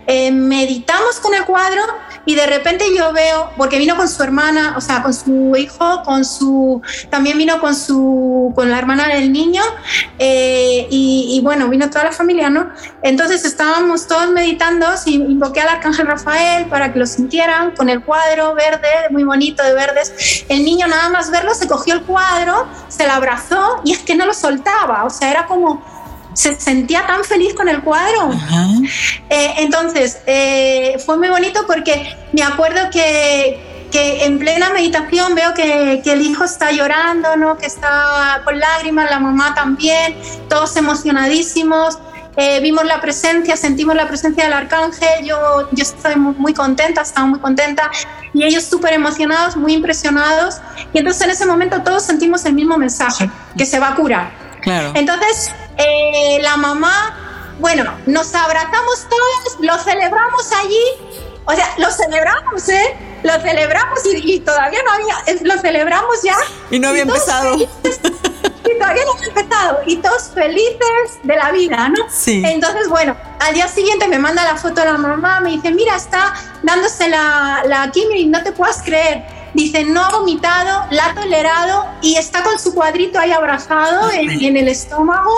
[0.06, 1.82] eh, meditamos con el cuadro
[2.24, 6.02] y de repente yo veo, porque vino con su hermana, o sea, con su hijo,
[6.04, 9.62] con su, también vino con su, con la hermana del niño,
[10.18, 12.70] eh, y, bueno, vino toda la familia, ¿no?
[13.02, 18.54] Entonces estábamos todos meditando, invoqué al arcángel Rafael para que lo sintieran con el cuadro
[18.54, 20.44] verde, muy bonito de verdes.
[20.48, 24.14] El niño nada más verlo se cogió el cuadro, se lo abrazó y es que
[24.14, 25.82] no lo soltaba, o sea, era como
[26.40, 28.30] se sentía tan feliz con el cuadro.
[29.28, 35.52] Eh, entonces, eh, fue muy bonito porque me acuerdo que, que en plena meditación veo
[35.52, 37.58] que, que, el hijo está llorando, ¿no?
[37.58, 40.16] que está con lágrimas, la mamá también,
[40.48, 41.98] todos emocionadísimos.
[42.36, 47.02] Eh, vimos la presencia, sentimos la presencia del arcángel, yo, yo estoy muy, muy contenta,
[47.02, 47.90] estaba muy contenta,
[48.32, 50.62] y ellos súper emocionados, muy impresionados,
[50.94, 54.30] y entonces en ese momento todos sentimos el mismo mensaje, que se va a curar.
[54.62, 54.92] Claro.
[54.94, 60.84] Entonces, eh, la mamá, bueno, nos abrazamos todos, lo celebramos allí,
[61.44, 62.96] o sea, lo celebramos, ¿eh?
[63.22, 66.36] Lo celebramos y, todavía no había, lo celebramos ya.
[66.70, 67.56] Y no había empezado.
[67.56, 67.66] y
[68.78, 69.78] todavía no había empezado.
[69.86, 72.06] Y todos felices de la vida, ¿no?
[72.10, 72.42] Sí.
[72.46, 75.96] Entonces, bueno, al día siguiente me manda la foto de la mamá, me dice, mira,
[75.96, 81.06] está dándose la, la quimio y no te puedas creer dice, no ha vomitado, la
[81.06, 85.32] ha tolerado y está con su cuadrito ahí abrazado en, el estómago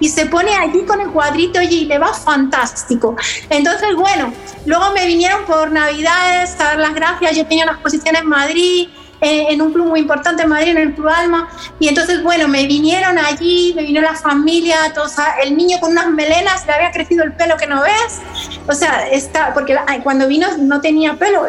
[0.00, 3.16] y se pone allí con el cuadrito y le va fantástico.
[3.50, 4.32] Entonces, bueno,
[4.66, 8.88] luego me vinieron por Navidades a dar las gracias, yo tenía una exposición en Madrid
[9.20, 11.48] en un club muy importante en Madrid, en el Club Alma.
[11.80, 16.10] Y entonces, bueno, me vinieron allí, me vino la familia, todos, el niño con unas
[16.10, 18.20] melenas, le había crecido el pelo que no ves.
[18.66, 21.46] O sea, está, porque cuando vino no tenía pelo,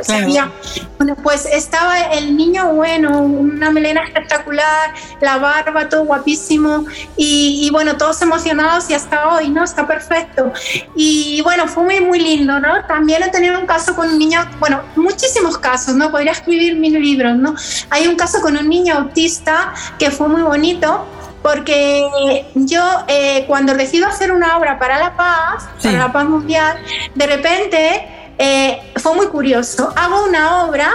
[0.98, 6.86] bueno, pues estaba el niño bueno, una melena espectacular, la barba, todo guapísimo.
[7.16, 9.64] Y, y bueno, todos emocionados y hasta hoy, ¿no?
[9.64, 10.52] Está perfecto.
[10.96, 12.86] Y bueno, fue muy, muy lindo, ¿no?
[12.86, 16.12] También he tenido un caso con un niño, bueno, muchísimos casos, ¿no?
[16.12, 17.56] Podría escribir mil libros, ¿no?
[17.90, 21.06] Hay un caso con un niño autista que fue muy bonito
[21.42, 26.78] porque yo eh, cuando decido hacer una obra para la paz, para la paz mundial,
[27.16, 29.94] de repente eh, fue muy curioso.
[29.96, 30.92] Hago una obra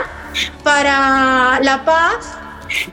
[0.63, 2.37] para la paz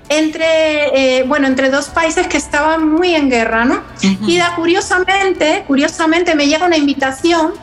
[0.10, 3.84] entre, eh, bueno, entre dos países que estaban muy en guerra, ¿no?
[4.02, 7.54] Y da, curiosamente, curiosamente me llega una invitación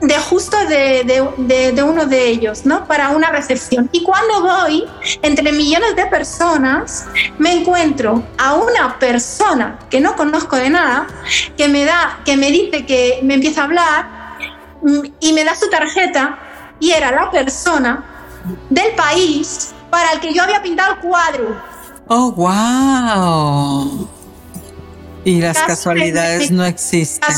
[0.00, 2.86] de justo de, uno de ellos, ¿no?
[2.86, 3.88] Para una recepción.
[3.92, 4.84] Y cuando voy,
[5.22, 7.06] entre millones de personas,
[7.38, 11.06] me encuentro a una persona que no conozco de nada,
[11.56, 14.06] que me da, que me dice que me empieza a hablar
[14.82, 16.38] mm, y me da su tarjeta
[16.78, 18.04] y era la persona
[18.68, 21.56] del país para el que yo había pintado el cuadro.
[22.08, 24.08] Oh, wow.
[25.24, 27.34] Y las casualidades no existen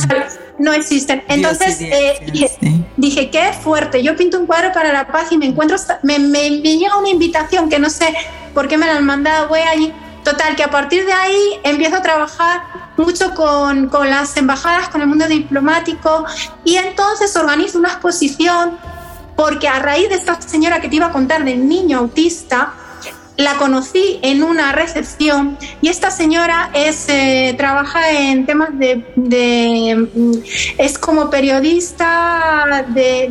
[0.59, 1.23] no existen.
[1.29, 2.49] Entonces eh,
[2.97, 4.03] dije, qué fuerte.
[4.03, 7.69] Yo pinto un cuadro para la paz y me encuentro, me, me, llega una invitación
[7.69, 8.15] que no sé
[8.55, 9.93] por qué me la han mandado, voy allí.
[10.25, 12.63] Total, que a partir de ahí empiezo a trabajar
[12.99, 16.27] mucho con, con las embajadas, con el mundo diplomático
[16.65, 18.77] y entonces organizo una exposición
[19.37, 22.75] porque a raíz de esta señora que te iba a contar del niño autista,
[23.39, 28.97] la conocí en una recepción y esta señora es, eh, trabaja en temas de,
[30.13, 30.33] mm,
[30.77, 33.29] es como periodista de,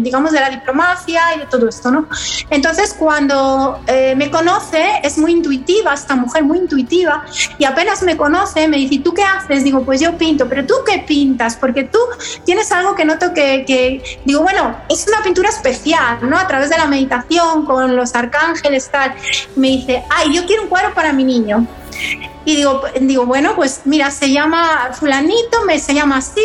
[0.00, 2.08] digamos, de la diplomacia y de todo esto, ¿no?
[2.50, 7.24] Entonces, cuando eh, me conoce, es muy intuitiva, esta mujer muy intuitiva,
[7.58, 9.64] y apenas me conoce, me dice, ¿tú qué haces?
[9.64, 11.56] Digo, pues yo pinto, pero ¿tú qué pintas?
[11.56, 11.98] Porque tú
[12.44, 16.38] tienes algo que noto que, que digo, bueno, es una pintura especial, ¿no?
[16.38, 18.88] A través de la meditación, con los arcángeles,
[19.56, 21.66] me dice, ay, yo quiero un cuadro para mi niño.
[22.44, 26.40] Y digo, digo, bueno, pues mira, se llama fulanito, me se llama así,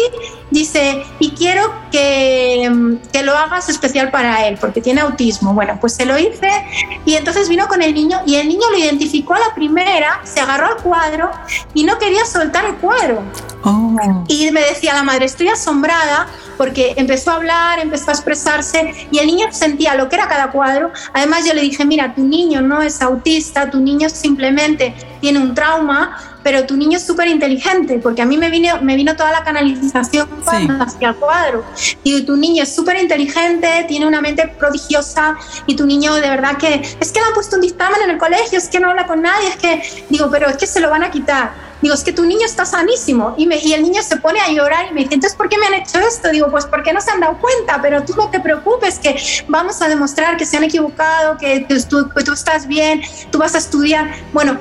[0.52, 5.54] dice, y quiero que, que, lo hagas especial para él, porque tiene autismo.
[5.54, 6.50] Bueno, pues se lo hice
[7.06, 10.42] y entonces vino con el niño y el niño lo identificó a la primera, se
[10.42, 11.32] agarró al cuadro
[11.74, 13.24] y no quería soltar el cuadro.
[13.64, 13.96] Oh.
[14.28, 19.20] Y me decía la madre, estoy asombrada porque empezó a hablar, empezó a expresarse y
[19.20, 20.92] el niño sentía lo que era cada cuadro.
[21.14, 25.54] Además yo le dije, mira, tu niño no es autista, tu niño simplemente tiene un
[25.54, 29.32] trauma, pero tu niño es súper inteligente, porque a mí me vino, me vino toda
[29.32, 31.66] la canalización hacia el cuadro.
[32.04, 36.56] Y tu niño es súper inteligente, tiene una mente prodigiosa y tu niño de verdad
[36.58, 39.08] que es que le han puesto un dictamen en el colegio, es que no habla
[39.08, 41.52] con nadie, es que digo, pero es que se lo van a quitar.
[41.82, 43.34] Digo, es que tu niño está sanísimo.
[43.38, 45.58] Y, me, y el niño se pone a llorar y me dice, entonces, ¿por qué
[45.58, 46.30] me han hecho esto?
[46.30, 49.16] Digo, pues porque no se han dado cuenta, pero tú no te preocupes, que
[49.48, 53.58] vamos a demostrar que se han equivocado, que tú, tú estás bien, tú vas a
[53.58, 54.12] estudiar.
[54.32, 54.60] Bueno,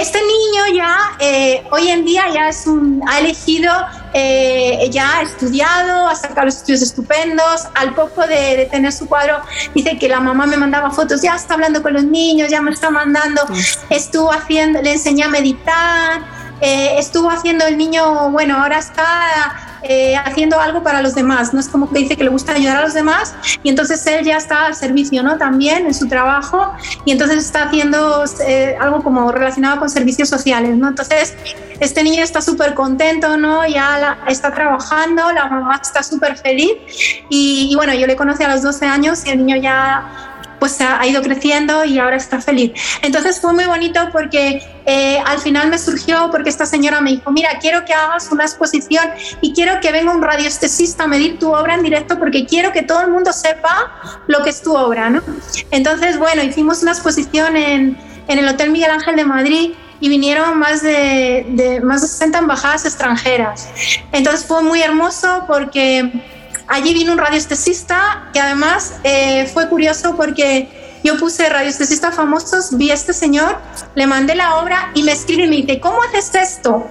[0.00, 3.72] este niño ya eh, hoy en día ya es un, ha elegido,
[4.14, 7.66] eh, ya ha estudiado, ha sacado los estudios estupendos.
[7.74, 9.40] Al poco de, tener su cuadro,
[9.74, 12.70] dice que la mamá me mandaba fotos, ya está hablando con los niños, ya me
[12.70, 13.42] está mandando,
[13.90, 16.22] estuvo haciendo, le enseñé a meditar.
[16.60, 21.60] Eh, estuvo haciendo el niño, bueno, ahora está eh, haciendo algo para los demás, no
[21.60, 24.36] es como que dice que le gusta ayudar a los demás y entonces él ya
[24.36, 25.38] está al servicio, ¿no?
[25.38, 26.72] También en su trabajo
[27.04, 30.88] y entonces está haciendo eh, algo como relacionado con servicios sociales, ¿no?
[30.88, 31.34] Entonces
[31.80, 33.66] este niño está súper contento, ¿no?
[33.66, 36.72] Ya está trabajando, la mamá está súper feliz
[37.28, 40.80] y, y, bueno, yo le conocí a los 12 años y el niño ya pues
[40.80, 42.72] ha ido creciendo y ahora está feliz.
[43.02, 47.30] Entonces fue muy bonito porque eh, al final me surgió porque esta señora me dijo,
[47.30, 49.08] mira, quiero que hagas una exposición
[49.40, 52.82] y quiero que venga un radiestesista a medir tu obra en directo porque quiero que
[52.82, 53.92] todo el mundo sepa
[54.26, 55.22] lo que es tu obra, ¿no?
[55.70, 60.58] Entonces, bueno, hicimos una exposición en, en el Hotel Miguel Ángel de Madrid y vinieron
[60.58, 63.68] más de, de, más de 60 embajadas extranjeras.
[64.12, 66.10] Entonces fue muy hermoso porque
[66.68, 72.90] Allí vino un radiestesista que además eh, fue curioso porque yo puse radiestesista famosos, vi
[72.90, 73.58] a este señor,
[73.94, 76.86] le mandé la obra y me escribe y me dice, ¿cómo haces esto?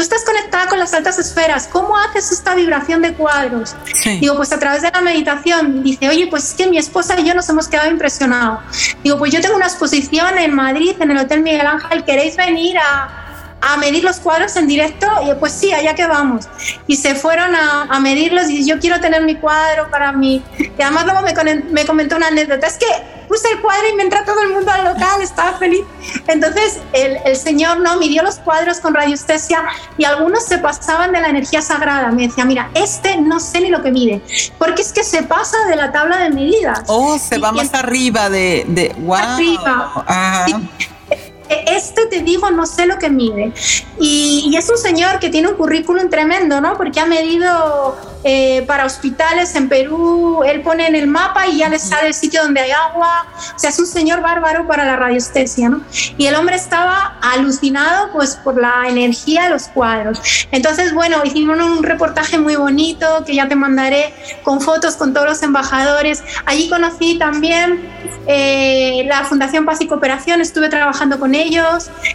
[0.00, 3.76] tú estás conectada con las altas esferas, ¿cómo haces esta vibración de cuadros?
[4.18, 5.82] Digo, pues a través de la meditación.
[5.82, 8.60] Dice, oye, pues es que mi esposa y yo nos hemos quedado impresionados.
[9.04, 12.78] Digo, pues yo tengo una exposición en Madrid, en el Hotel Miguel Ángel, ¿queréis venir
[12.78, 13.29] a,
[13.60, 16.48] a medir los cuadros en directo y pues sí, allá que vamos.
[16.86, 20.42] Y se fueron a, a medirlos y yo quiero tener mi cuadro para mí.
[20.58, 22.86] Y además luego me, me comentó una anécdota, es que
[23.28, 25.82] puse el cuadro y me entra todo el mundo al local, estaba feliz.
[26.26, 29.62] Entonces el, el señor no midió los cuadros con radiestesia
[29.96, 32.10] y algunos se pasaban de la energía sagrada.
[32.10, 34.22] Me decía, mira, este no sé ni lo que mide,
[34.58, 36.82] porque es que se pasa de la tabla de medidas.
[36.86, 39.14] Oh, se va más arriba de, de wow.
[39.14, 40.04] Arriba.
[40.06, 40.46] Ajá
[41.50, 43.52] este te digo, no sé lo que mide.
[43.98, 46.76] Y, es un señor que tiene un currículum tremendo, ¿no?
[46.76, 51.68] Porque ha medido eh, para hospitales en Perú, él pone en el mapa y ya
[51.68, 53.26] le sale el sitio donde hay agua.
[53.54, 55.80] O sea, es un señor bárbaro para la radiestesia, ¿no?
[56.18, 60.20] Y el hombre estaba alucinado pues por la energía de los cuadros.
[60.52, 65.26] Entonces, bueno, hicimos un reportaje muy bonito que ya te mandaré con fotos con todos
[65.26, 66.22] los embajadores.
[66.46, 67.80] Allí conocí también
[68.26, 71.39] eh, la Fundación Paz y Cooperación, estuve trabajando con ellos,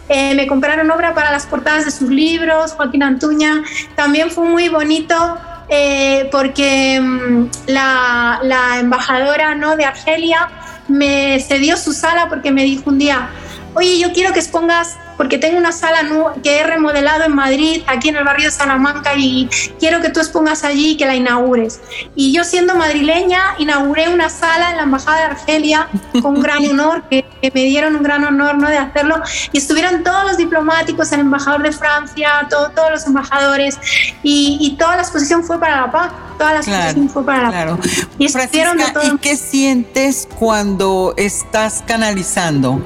[0.09, 3.63] eh, me compraron obra para las portadas de sus libros, Joaquín Antuña,
[3.95, 5.37] también fue muy bonito
[5.69, 9.75] eh, porque mm, la, la, embajadora ¿no?
[9.75, 10.49] de Argelia
[10.87, 13.29] me cedió su sala porque me dijo un día,
[13.73, 16.01] oye, yo quiero que expongas porque tengo una sala
[16.43, 19.49] que he remodelado en Madrid, aquí en el barrio de Salamanca, y
[19.79, 21.79] quiero que tú expongas allí y que la inaugures.
[22.15, 25.87] Y yo siendo madrileña, inauguré una sala en la Embajada de Argelia
[26.21, 28.69] con un gran honor, que, me dieron un gran honor ¿no?
[28.69, 33.77] de hacerlo, y estuvieron todos los diplomáticos, el embajador de Francia, todos los embajadores,
[34.23, 36.11] y, toda la exposición fue para la paz.
[36.37, 37.87] Toda la exposición fue para la paz.
[38.19, 42.81] Y, ¿Y qué sientes cuando estás canalizando?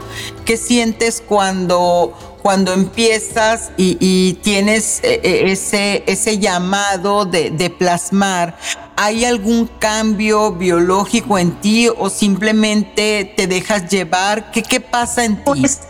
[0.45, 8.57] ¿Qué sientes cuando cuando empiezas y, tienes eh, eh, ese, ese llamado de, plasmar,
[8.95, 14.51] ¿hay algún cambio biológico en ti o simplemente te dejas llevar?
[14.51, 15.41] ¿Qué, qué pasa en ti?
[15.45, 15.81] Pues,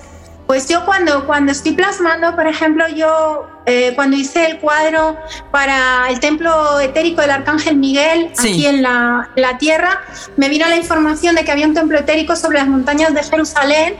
[0.50, 5.16] pues yo cuando, cuando estoy plasmando, por ejemplo, yo eh, cuando hice el cuadro
[5.52, 10.02] para el templo etérico del Arcángel Miguel, aquí en la, la, Tierra,
[10.38, 13.93] me vino la información de que había un templo etérico sobre las montañas de Jerusalén.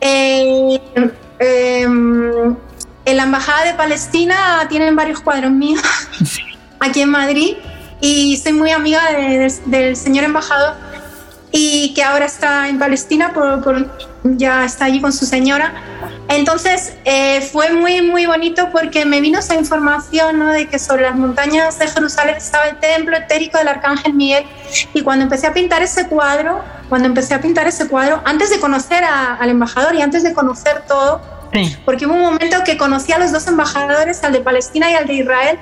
[0.00, 0.78] Em,
[3.04, 5.82] en la Embajada de Palestina tienen varios cuadros míos
[6.80, 7.56] aquí en Madrid
[8.00, 9.02] y soy muy amiga
[9.66, 10.72] del señor embajador
[11.52, 13.90] y que ahora está en Palestina, por,
[14.22, 15.72] ya está allí con su señora.
[16.28, 20.52] Entonces eh, fue muy, muy bonito porque me vino esa información ¿no?
[20.52, 24.44] de que sobre las montañas de Jerusalén estaba el templo etérico del Arcángel Miguel.
[24.94, 28.60] Y cuando empecé a pintar ese cuadro, cuando empecé a pintar ese cuadro, antes de
[28.60, 31.20] conocer al embajador y antes de conocer todo,
[31.84, 35.06] porque hubo un momento que conocí a los dos embajadores, al de Palestina y al
[35.06, 35.58] de Israel,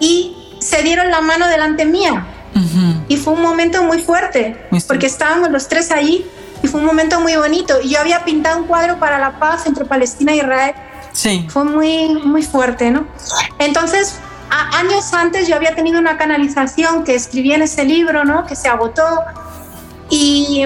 [0.00, 2.26] y se dieron la mano delante mía.
[3.08, 6.26] Y fue un momento muy fuerte, porque estábamos los tres allí
[6.62, 7.80] y fue un momento muy bonito.
[7.82, 10.74] Y yo había pintado un cuadro para la paz entre Palestina e Israel.
[11.12, 11.46] Sí.
[11.48, 13.06] Fue muy, muy fuerte, ¿no?
[13.58, 14.18] Entonces,
[14.50, 18.46] años antes yo había tenido una canalización que escribí en ese libro, ¿no?
[18.46, 19.06] Que se agotó.
[20.10, 20.64] Y,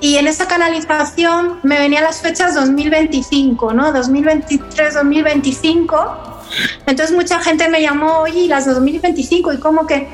[0.00, 3.92] y en esa canalización me venían las fechas 2025, ¿no?
[3.92, 6.42] 2023, 2025.
[6.86, 10.08] Entonces mucha gente me llamó, oye, las 2025, y como que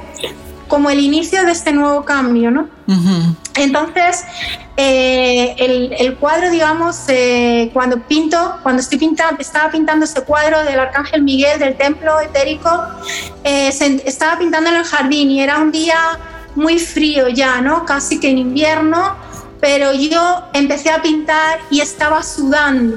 [0.72, 2.66] como el inicio de este nuevo cambio, ¿no?
[3.56, 4.24] Entonces,
[4.78, 5.54] eh,
[5.98, 11.24] el, cuadro, digamos, eh, cuando pinto, cuando estoy pintando, estaba pintando este cuadro del Arcángel
[11.24, 12.70] Miguel del templo etérico,
[13.44, 13.68] eh,
[14.06, 16.18] estaba pintando en el jardín y era un día
[16.54, 17.84] muy frío ya, ¿no?
[17.84, 19.14] Casi que en invierno,
[19.60, 22.96] pero yo empecé a pintar y estaba sudando.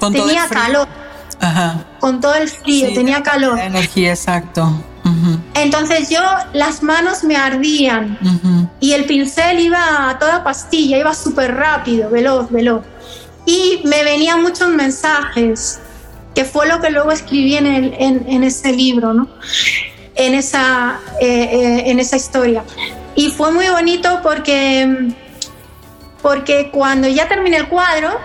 [0.00, 0.88] tenía calor.
[1.98, 3.58] Con todo el frío, tenía calor.
[3.58, 4.84] energía, exacto.
[5.54, 6.20] Entonces yo
[6.52, 8.18] las manos me ardían
[8.80, 12.82] y el pincel iba a toda pastilla, iba súper rápido, veloz, veloz.
[13.46, 15.80] Y me venían muchos mensajes,
[16.34, 19.28] que fue lo que luego escribí en, el, en, ese libro, ¿no?
[20.14, 22.64] en, esa, eh, eh, en esa historia.
[23.14, 25.12] Y fue muy bonito porque,
[26.22, 28.18] porque cuando ya terminé el cuadro,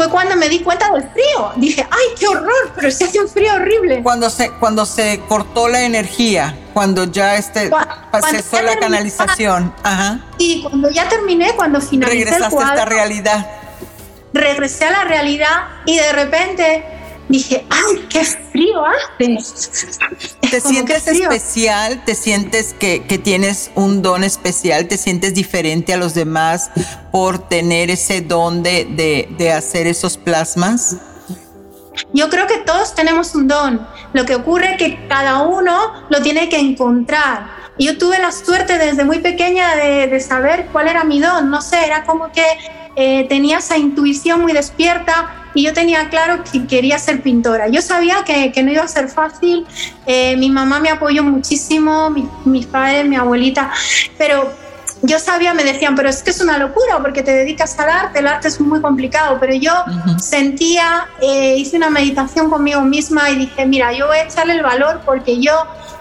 [0.00, 1.52] fue cuando me di cuenta del frío.
[1.56, 4.02] Dije, ay, qué horror, pero se hace un frío horrible.
[4.02, 7.70] Cuando se, cuando se cortó la energía, cuando ya este,
[8.30, 9.74] cesó la canalización.
[9.82, 10.20] Ajá.
[10.38, 13.46] Y cuando ya terminé, cuando finalicé Regresaste a esta realidad.
[14.32, 16.82] Regresé a la realidad y de repente
[17.30, 19.38] dije, ¡ay, qué frío hace!
[20.50, 22.04] ¿Te sientes especial?
[22.04, 24.88] ¿Te sientes que, tienes un don especial?
[24.88, 26.70] ¿Te sientes diferente a los demás
[27.12, 30.96] por tener ese don de, hacer esos plasmas?
[32.12, 33.86] Yo creo que todos tenemos un don.
[34.12, 37.60] Lo que ocurre es que cada uno lo tiene que encontrar.
[37.78, 41.48] Y yo tuve la suerte desde muy pequeña de, saber cuál era mi don.
[41.48, 42.44] No sé, era como que
[42.96, 47.68] eh, tenía esa intuición muy despierta y yo tenía claro que quería ser pintora.
[47.68, 49.66] Yo sabía que, que no iba a ser fácil.
[50.06, 52.10] Eh, mi mamá me apoyó muchísimo,
[52.44, 53.70] mis padres, mi abuelita,
[54.18, 54.52] pero
[55.02, 58.18] yo sabía, me decían, pero es que es una locura porque te dedicas al arte,
[58.18, 59.72] el arte es muy complicado, pero yo
[60.18, 64.62] sentía, eh, hice una meditación conmigo misma y dije, mira, yo voy a echarle el
[64.62, 65.52] valor porque yo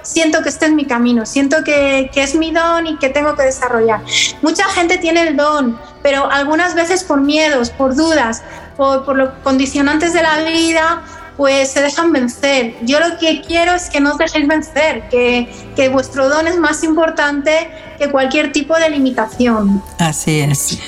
[0.02, 3.36] siento que este es mi camino, siento que, que, es mi don y que tengo
[3.36, 4.02] que desarrollar.
[4.42, 8.44] Mucha gente tiene el don, pero algunas veces por miedos, por dudas,
[8.80, 11.04] por, por los condicionantes de la vida,
[11.36, 12.76] pues se dejan vencer.
[12.84, 16.58] Yo lo que quiero es que no os dejéis vencer, que, que vuestro don es
[16.58, 19.84] más importante que cualquier tipo de limitación.
[19.98, 20.80] Así es.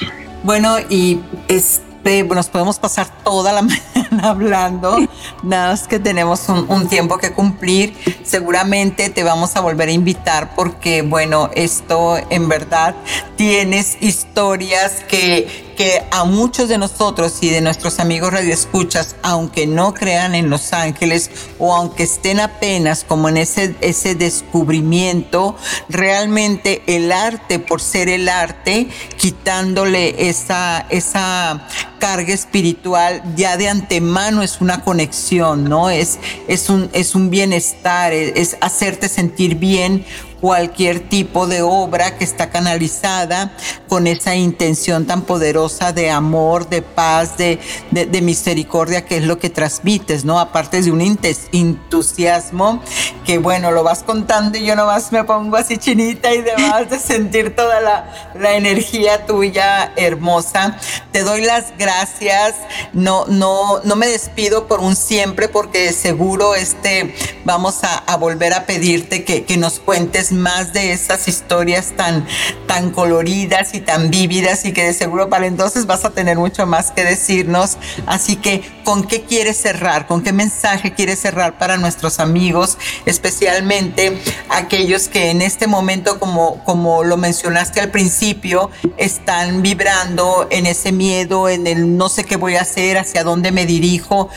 [0.43, 1.19] Bueno, y
[1.49, 4.97] este, nos podemos pasar toda la mañana hablando,
[5.43, 7.93] nada más que tenemos un, un, tiempo que cumplir.
[8.31, 12.95] Seguramente te vamos a volver a invitar porque, bueno, esto en verdad
[13.35, 19.95] tienes historias que que a muchos de nosotros y de nuestros amigos radioescuchas, aunque no
[19.95, 25.55] crean en los ángeles o aunque estén apenas como en ese, ese descubrimiento,
[25.89, 31.67] realmente el arte, por ser el arte, quitándole esa, esa
[31.99, 35.89] carga espiritual, ya de antemano es una conexión, ¿no?
[35.89, 40.05] Es, es, un, es un bienestar, es hacerte sentir bien
[40.41, 43.51] cualquier tipo de obra que está canalizada
[43.87, 47.59] con esa intención tan poderosa de amor, de paz, de,
[47.91, 50.39] de, misericordia, que es lo que transmites, ¿no?
[50.39, 52.81] Aparte de un entusiasmo
[53.25, 56.97] que, bueno, lo vas contando y yo nomás me pongo así chinita y demás de
[56.97, 60.77] sentir toda la, la energía tuya hermosa.
[61.11, 62.55] Te doy las gracias.
[62.93, 67.13] No, no, no me despido por un siempre porque seguro este,
[67.45, 72.25] vamos a, a volver a pedirte que, que nos cuentes más de esas historias tan,
[72.67, 76.65] tan coloridas y tan vívidas y que de seguro para entonces vas a tener mucho
[76.65, 77.77] más que decirnos.
[78.05, 80.07] Así que, ¿con qué quieres cerrar?
[80.07, 84.17] ¿Con qué mensaje quieres cerrar para nuestros amigos, especialmente
[84.49, 90.91] aquellos que en este momento, como, como lo mencionaste al principio, están vibrando en ese
[90.91, 94.29] miedo, en el no sé qué voy a hacer, hacia dónde me dirijo?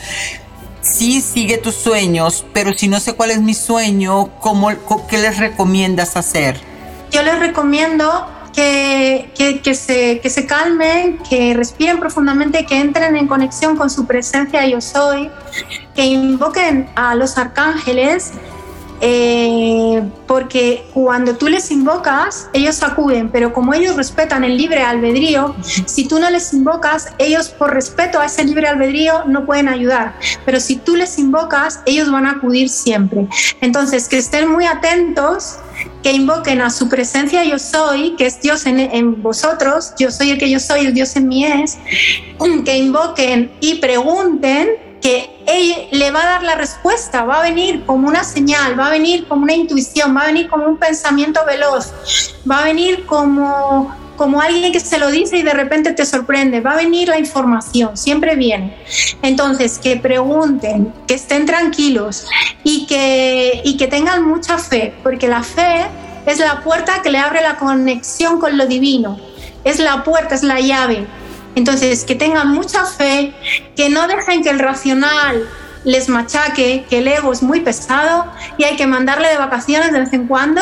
[0.85, 4.69] Sí sigue tus sueños, pero si no sé cuál es mi sueño, ¿cómo,
[5.09, 6.59] ¿qué les recomiendas hacer?
[7.11, 13.27] Yo les recomiendo que, que, se, que se calmen, que respiren profundamente, que entren en
[13.27, 15.29] conexión con su presencia yo soy,
[15.95, 18.31] que invoquen a los arcángeles
[19.01, 25.55] eh, porque cuando tú les invocas, ellos acuden, pero como ellos respetan el libre albedrío,
[25.85, 30.15] si tú no les invocas, ellos por respeto a ese libre albedrío no pueden ayudar,
[30.45, 33.27] pero si tú les invocas, ellos van a acudir siempre.
[33.61, 35.57] Entonces, que estén muy atentos
[36.03, 40.37] que invoquen a su presencia yo soy, que es Dios en, vosotros, yo soy el
[40.37, 41.77] que yo soy, el Dios en mí es,
[42.63, 47.85] que invoquen y pregunten que él le va a dar la respuesta, va a venir
[47.85, 51.41] como una señal, va a venir como una intuición, va a venir como un pensamiento
[51.45, 51.93] veloz,
[52.49, 56.59] va a venir como, como alguien que se lo dice y de repente te sorprende,
[56.59, 58.75] va a venir la información, siempre viene.
[59.21, 62.25] Entonces, que pregunten, que estén tranquilos
[62.63, 65.85] y que, y que tengan mucha fe, porque la fe
[66.25, 69.19] es la puerta que le abre la conexión con lo divino,
[69.63, 71.05] es la puerta, es la llave
[71.55, 73.33] entonces, que tengan mucha fe,
[73.75, 75.47] que no dejen que el racional
[75.85, 78.25] les machaque, que el ego es muy pesado
[78.57, 80.61] y hay que mandarle de vacaciones de vez en cuando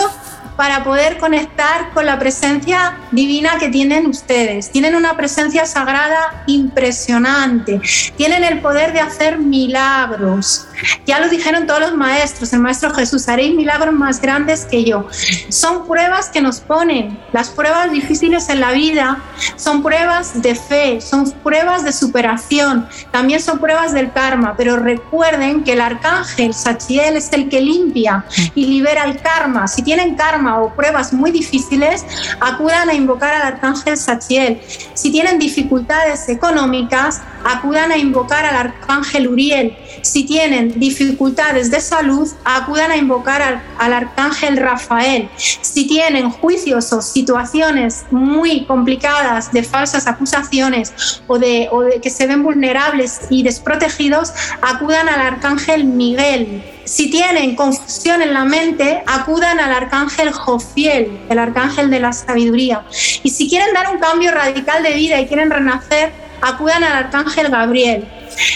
[0.56, 4.72] para poder conectar con la presencia divina que tienen ustedes.
[4.72, 7.82] Tienen una presencia sagrada impresionante.
[8.18, 10.68] Tienen el poder de hacer milagros.
[11.06, 15.08] Ya lo dijeron todos los maestros, el maestro Jesús, haréis milagros más grandes que yo.
[15.50, 17.20] Son pruebas que nos ponen.
[17.32, 19.20] Las pruebas difíciles en la vida
[19.56, 25.64] son pruebas de fe, son pruebas de superación, también son pruebas del karma, pero recuerden
[25.64, 28.26] que el arcángel Sachiel es el que limpia
[28.56, 29.68] y libera el karma.
[29.68, 32.06] Si tienen karma o pruebas muy difíciles,
[32.40, 34.62] acudan a invocar al arcángel Sachiel.
[34.94, 39.76] Si tienen dificultades económicas, acudan a invocar al arcángel Uriel.
[40.04, 43.42] Si tienen dificultades de salud, acudan a invocar
[43.80, 45.30] al, arcángel Rafael.
[45.38, 50.94] Si tienen juicios o situaciones muy complicadas de falsas acusaciones
[51.28, 51.70] o de,
[52.02, 56.62] que se ven vulnerables y desprotegidos, acudan al arcángel Miguel.
[56.84, 62.84] Si tienen confusión en la mente, acudan al arcángel Jofiel, el arcángel de la sabiduría.
[63.24, 67.48] Y si quieren dar un cambio radical de vida y quieren renacer, acudan al arcángel
[67.48, 68.06] Gabriel.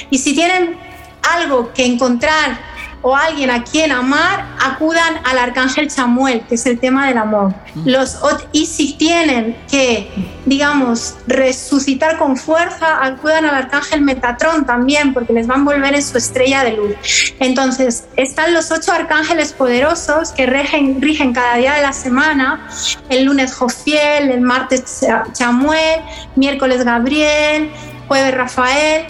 [0.09, 0.86] Y si tienen
[1.35, 2.57] algo que encontrar
[3.01, 7.53] o alguien a quien amar, acudan al arcángel Chamuel, que es el tema del amor.
[7.75, 7.89] Mm.
[7.89, 8.17] Los,
[8.51, 10.09] y si tienen que,
[10.45, 16.03] digamos, resucitar con fuerza, acudan al arcángel Metatrón también, porque les van a volver en
[16.03, 16.95] su estrella de luz.
[17.39, 22.67] Entonces, están los ocho arcángeles poderosos que rigen, rigen cada día de la semana.
[23.09, 26.01] El lunes Jofiel, el martes Chamuel,
[26.35, 27.69] miércoles Gabriel,
[28.07, 29.05] jueves Rafael,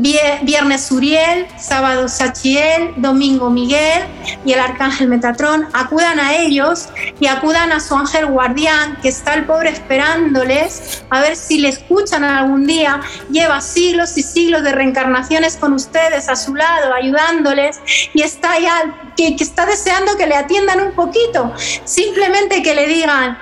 [0.00, 4.02] Viernes Uriel, sábado Sachiel, domingo Miguel
[4.44, 5.66] y el arcángel Metatrón.
[5.72, 6.88] Acudan a ellos
[7.18, 11.70] y acudan a su ángel guardián, que está el pobre esperándoles a ver si le
[11.70, 13.00] escuchan algún día.
[13.30, 17.80] Lleva siglos y siglos de reencarnaciones con ustedes a su lado, ayudándoles
[18.14, 21.52] y está ya que, que está deseando que le atiendan un poquito.
[21.84, 23.36] Simplemente que le digan,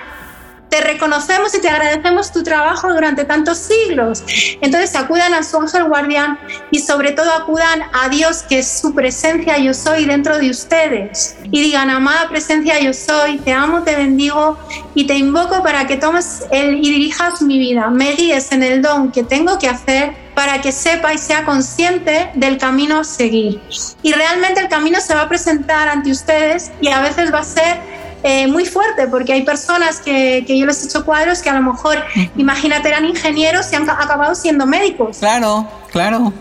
[0.68, 4.22] te reconocemos y te agradecemos tu trabajo durante tantos siglos.
[4.60, 6.38] Entonces acudan a su ángel guardián
[6.70, 11.36] y sobre todo acudan a Dios que es su presencia yo soy dentro de ustedes
[11.44, 14.58] y digan, amada presencia yo soy, te amo, te bendigo
[14.94, 18.82] y te invoco para que tomes el, y dirijas mi vida, me guíes en el
[18.82, 23.60] don que tengo que hacer para que sepa y sea consciente del camino a seguir.
[24.02, 27.44] Y realmente el camino se va a presentar ante ustedes y a veces va a
[27.44, 27.78] ser
[28.22, 31.54] eh, muy fuerte, porque hay personas que, que, yo les he hecho cuadros que a
[31.54, 32.02] lo mejor,
[32.36, 35.18] imagínate, eran ingenieros y han acabado siendo médicos.
[35.18, 36.32] Claro, claro.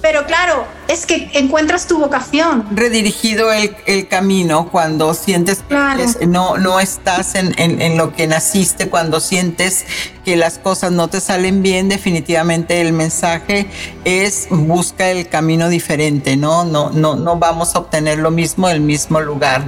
[0.00, 2.66] Pero claro, es que encuentras tu vocación.
[2.72, 8.88] Redirigido el, el camino cuando sientes que no, no estás en, en, lo que naciste,
[8.88, 9.84] cuando sientes
[10.24, 13.68] que las cosas no te salen bien, definitivamente el mensaje
[14.04, 16.64] es busca el camino diferente, ¿no?
[16.64, 19.64] No, no, no vamos a obtener lo mismo el mismo lugar.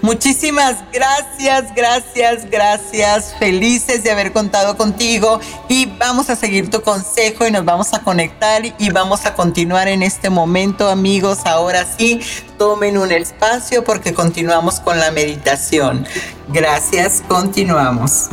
[0.00, 3.34] Muchísimas gracias, gracias, gracias.
[3.38, 8.02] Felices de haber contado contigo y vamos a seguir tu consejo y nos vamos a
[8.02, 11.40] conectar y vamos a continuar en este momento amigos.
[11.44, 12.20] Ahora sí,
[12.58, 16.06] tomen un espacio porque continuamos con la meditación.
[16.48, 18.28] Gracias, continuamos.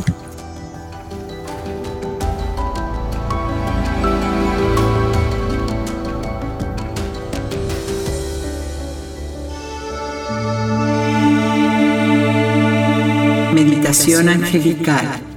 [13.52, 15.29] Meditación angelical.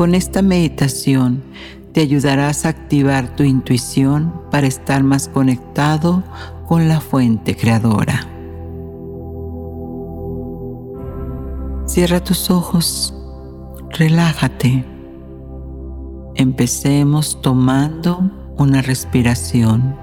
[0.00, 1.42] Con esta meditación
[1.92, 6.24] te ayudarás a activar tu intuición para estar más conectado
[6.66, 8.26] con la fuente creadora.
[11.84, 13.14] Cierra tus ojos,
[13.90, 14.86] relájate.
[16.34, 18.22] Empecemos tomando
[18.56, 19.96] una respiración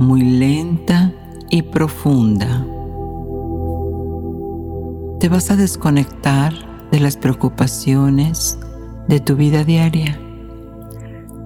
[0.00, 1.12] muy lenta
[1.48, 2.66] y profunda.
[5.20, 8.56] Te vas a desconectar de las preocupaciones
[9.08, 10.16] de tu vida diaria.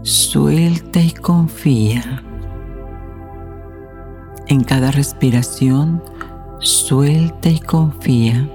[0.02, 2.22] Suelta y confía.
[4.46, 6.02] En cada respiración,
[6.58, 8.46] suelta y confía.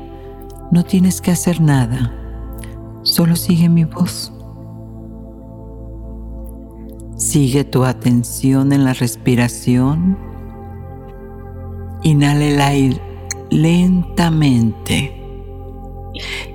[0.69, 2.13] No tienes que hacer nada,
[3.01, 4.31] solo sigue mi voz.
[7.17, 10.15] Sigue tu atención en la respiración.
[12.03, 13.01] Inhala el aire
[13.49, 15.22] lentamente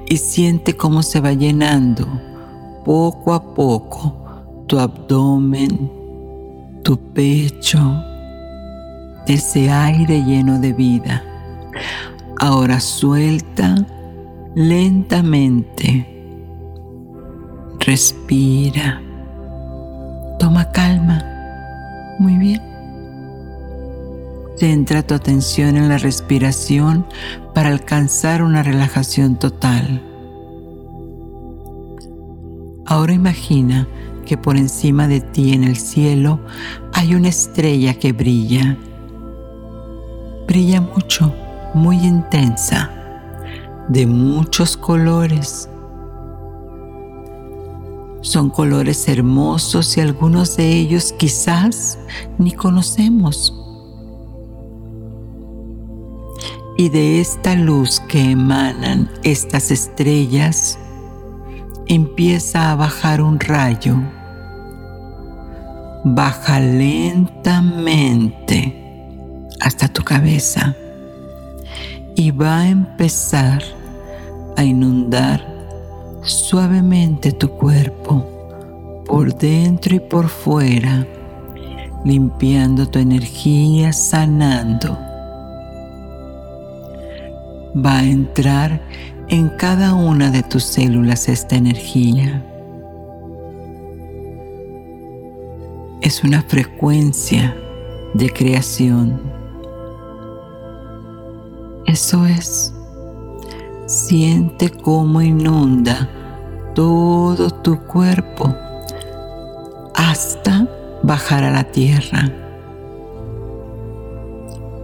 [0.06, 2.06] y siente cómo se va llenando
[2.84, 4.14] poco a poco
[4.66, 5.90] tu abdomen,
[6.82, 7.78] tu pecho,
[9.26, 11.24] ese aire lleno de vida.
[12.38, 13.74] Ahora suelta
[14.54, 16.06] lentamente.
[17.80, 19.02] Respira.
[20.38, 21.24] Toma calma.
[22.18, 22.62] Muy bien.
[24.56, 27.06] Centra tu atención en la respiración
[27.58, 30.00] para alcanzar una relajación total.
[32.86, 33.88] Ahora imagina
[34.24, 36.38] que por encima de ti en el cielo
[36.92, 38.78] hay una estrella que brilla.
[40.46, 41.34] Brilla mucho,
[41.74, 42.92] muy intensa,
[43.88, 45.68] de muchos colores.
[48.20, 51.98] Son colores hermosos y algunos de ellos quizás
[52.38, 53.57] ni conocemos.
[56.78, 60.78] Y de esta luz que emanan estas estrellas
[61.88, 63.96] empieza a bajar un rayo.
[66.04, 68.06] Baja lentamente
[69.60, 70.76] hasta tu cabeza
[72.14, 73.60] y va a empezar
[74.56, 75.44] a inundar
[76.22, 78.24] suavemente tu cuerpo
[79.04, 81.04] por dentro y por fuera,
[82.04, 85.07] limpiando tu energía, sanando
[87.84, 88.80] va a entrar
[89.28, 92.44] en cada una de tus células esta energía.
[96.00, 97.56] Es una frecuencia
[98.14, 99.20] de creación.
[101.86, 102.74] Eso es.
[103.86, 106.08] Siente cómo inunda
[106.74, 108.54] todo tu cuerpo
[109.94, 110.68] hasta
[111.02, 112.30] bajar a la tierra.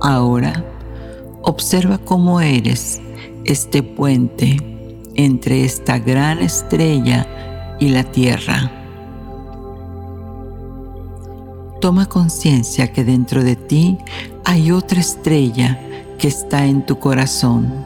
[0.00, 0.73] Ahora
[1.44, 3.00] observa cómo eres
[3.44, 4.56] este puente
[5.14, 8.72] entre esta gran estrella y la tierra.
[11.80, 13.98] Toma conciencia que dentro de ti
[14.44, 15.78] hay otra estrella
[16.18, 17.84] que está en tu corazón.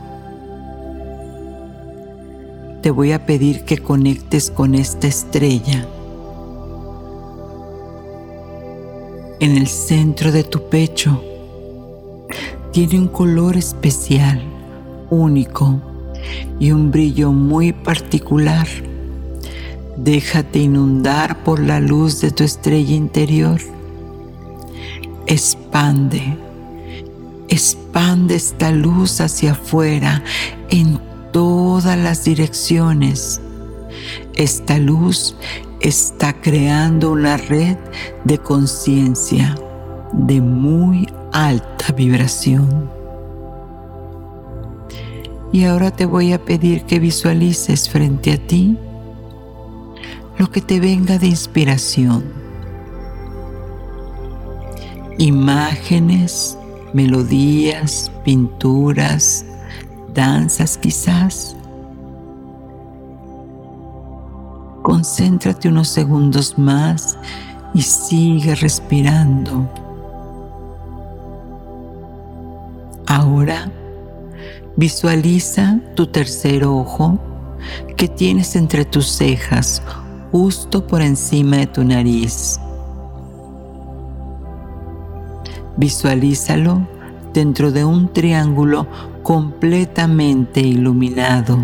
[2.81, 5.85] Te voy a pedir que conectes con esta estrella.
[9.41, 11.23] En el centro de tu pecho
[12.87, 14.41] tiene un color especial
[15.11, 15.81] único
[16.61, 18.69] y un brillo muy particular.
[19.97, 23.61] Déjate inundar por la luz de tu estrella interior.
[25.27, 26.23] Expande,
[27.49, 30.23] expande esta luz hacia afuera
[30.71, 31.01] en
[31.33, 33.41] todas las direcciones.
[34.37, 35.35] Esta luz
[35.81, 37.77] está creando una red
[38.23, 39.57] de conciencia
[40.13, 42.91] de muy alta vibración.
[45.53, 48.77] Y ahora te voy a pedir que visualices frente a ti
[50.39, 52.25] lo que te venga de inspiración.
[55.19, 56.57] Imágenes,
[56.93, 59.45] melodías, pinturas,
[60.15, 61.57] danzas quizás.
[64.83, 67.19] Concéntrate unos segundos más
[67.75, 69.88] y sigue respirando.
[73.09, 73.73] Ahora
[74.79, 77.19] Visualiza tu tercer ojo
[77.97, 79.83] que tienes entre tus cejas,
[80.31, 82.61] justo por encima de tu nariz.
[85.77, 86.87] Visualízalo
[87.35, 88.87] dentro de un triángulo
[89.25, 91.59] completamente iluminado.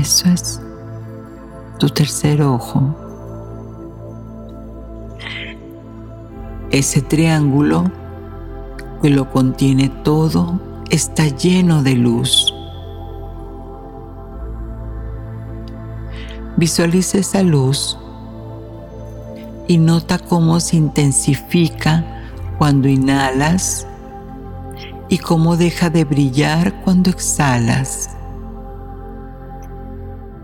[0.00, 0.60] Eso es
[1.78, 2.92] tu tercer ojo.
[6.72, 7.84] Ese triángulo
[9.06, 12.52] que lo contiene todo está lleno de luz.
[16.56, 17.96] Visualiza esa luz
[19.68, 22.04] y nota cómo se intensifica
[22.58, 23.86] cuando inhalas
[25.08, 28.10] y cómo deja de brillar cuando exhalas.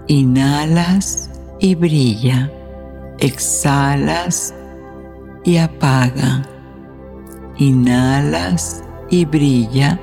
[0.06, 2.48] Inhalas y brilla,
[3.18, 4.54] exhalas
[5.44, 6.46] y apaga.
[7.58, 10.00] Inhalas y brilla,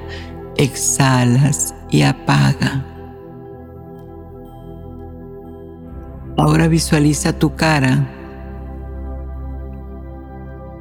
[0.58, 2.86] exhalas y apaga.
[6.38, 8.16] Ahora visualiza tu cara.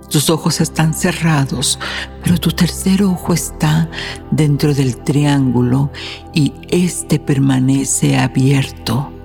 [0.09, 1.79] Tus ojos están cerrados,
[2.23, 3.91] pero tu tercer ojo está
[4.31, 5.91] dentro del triángulo
[6.33, 9.18] y este permanece abierto.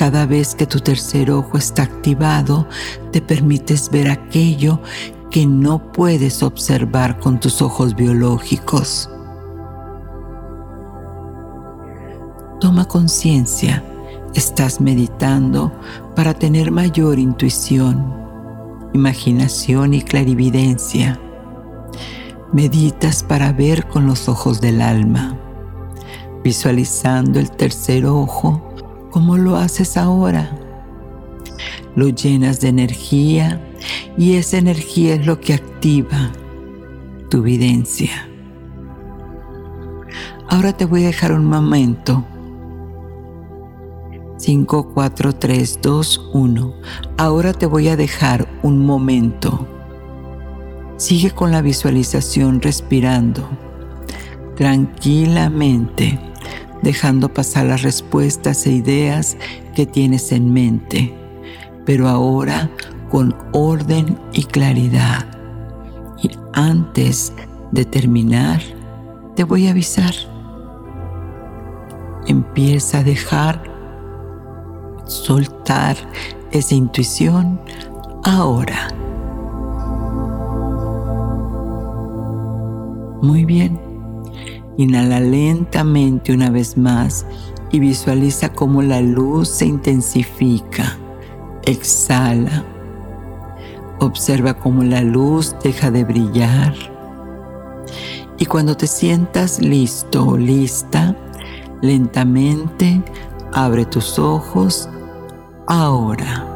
[0.00, 2.66] Cada vez que tu tercer ojo está activado,
[3.12, 4.80] te permites ver aquello
[5.30, 9.10] que no puedes observar con tus ojos biológicos.
[12.60, 13.84] Toma conciencia,
[14.32, 15.70] estás meditando
[16.16, 18.02] para tener mayor intuición,
[18.94, 21.20] imaginación y clarividencia.
[22.54, 25.36] Meditas para ver con los ojos del alma,
[26.42, 28.69] visualizando el tercer ojo
[29.10, 30.56] como lo haces ahora.
[31.96, 33.60] Lo llenas de energía
[34.16, 36.32] y esa energía es lo que activa
[37.28, 38.28] tu videncia.
[40.48, 42.24] Ahora te voy a dejar un momento.
[44.38, 46.74] 5, 4, 3, 2, 1.
[47.18, 49.66] Ahora te voy a dejar un momento.
[50.96, 53.48] Sigue con la visualización respirando
[54.56, 56.29] tranquilamente
[56.82, 59.36] dejando pasar las respuestas e ideas
[59.74, 61.14] que tienes en mente,
[61.84, 62.70] pero ahora
[63.10, 65.26] con orden y claridad.
[66.22, 67.32] Y antes
[67.72, 68.60] de terminar,
[69.34, 70.14] te voy a avisar.
[72.26, 73.62] Empieza a dejar
[75.06, 75.96] soltar
[76.52, 77.60] esa intuición
[78.22, 78.88] ahora.
[83.22, 83.89] Muy bien.
[84.80, 87.26] Inhala lentamente una vez más
[87.70, 90.96] y visualiza cómo la luz se intensifica.
[91.64, 92.64] Exhala.
[93.98, 96.74] Observa cómo la luz deja de brillar
[98.38, 101.14] Y cuando te sientas listo o lista,
[101.82, 103.02] lentamente
[103.52, 104.88] abre tus ojos
[105.66, 106.49] ahora.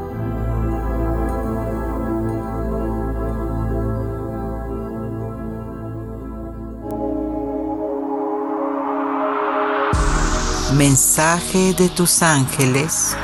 [10.87, 13.16] Mensaje de tus ángeles.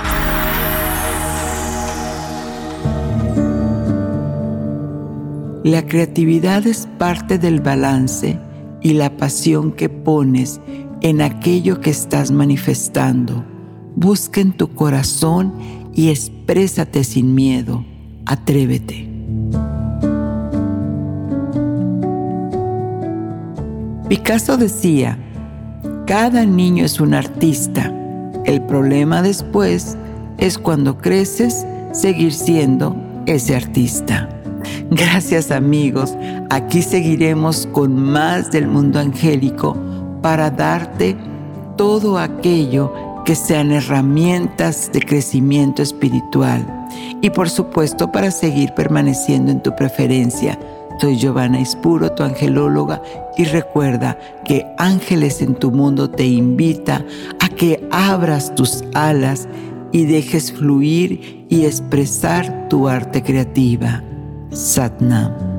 [5.63, 8.39] La creatividad es parte del balance
[8.81, 10.59] y la pasión que pones
[11.03, 13.45] en aquello que estás manifestando.
[13.95, 15.53] Busca en tu corazón
[15.93, 17.85] y exprésate sin miedo.
[18.25, 19.07] Atrévete.
[24.09, 25.19] Picasso decía,
[26.11, 27.95] cada niño es un artista.
[28.45, 29.97] El problema después
[30.39, 32.97] es cuando creces seguir siendo
[33.27, 34.29] ese artista.
[34.91, 36.17] Gracias amigos,
[36.51, 39.77] aquí seguiremos con más del mundo angélico
[40.21, 41.17] para darte
[41.77, 42.93] todo aquello
[43.25, 46.89] que sean herramientas de crecimiento espiritual
[47.23, 50.59] y por supuesto para seguir permaneciendo en tu preferencia
[51.01, 53.03] soy Giovanna Ispuro, tu angelóloga,
[53.37, 57.05] y recuerda que Ángeles en tu mundo te invita
[57.41, 59.49] a que abras tus alas
[59.93, 64.03] y dejes fluir y expresar tu arte creativa.
[64.51, 65.50] Satnam.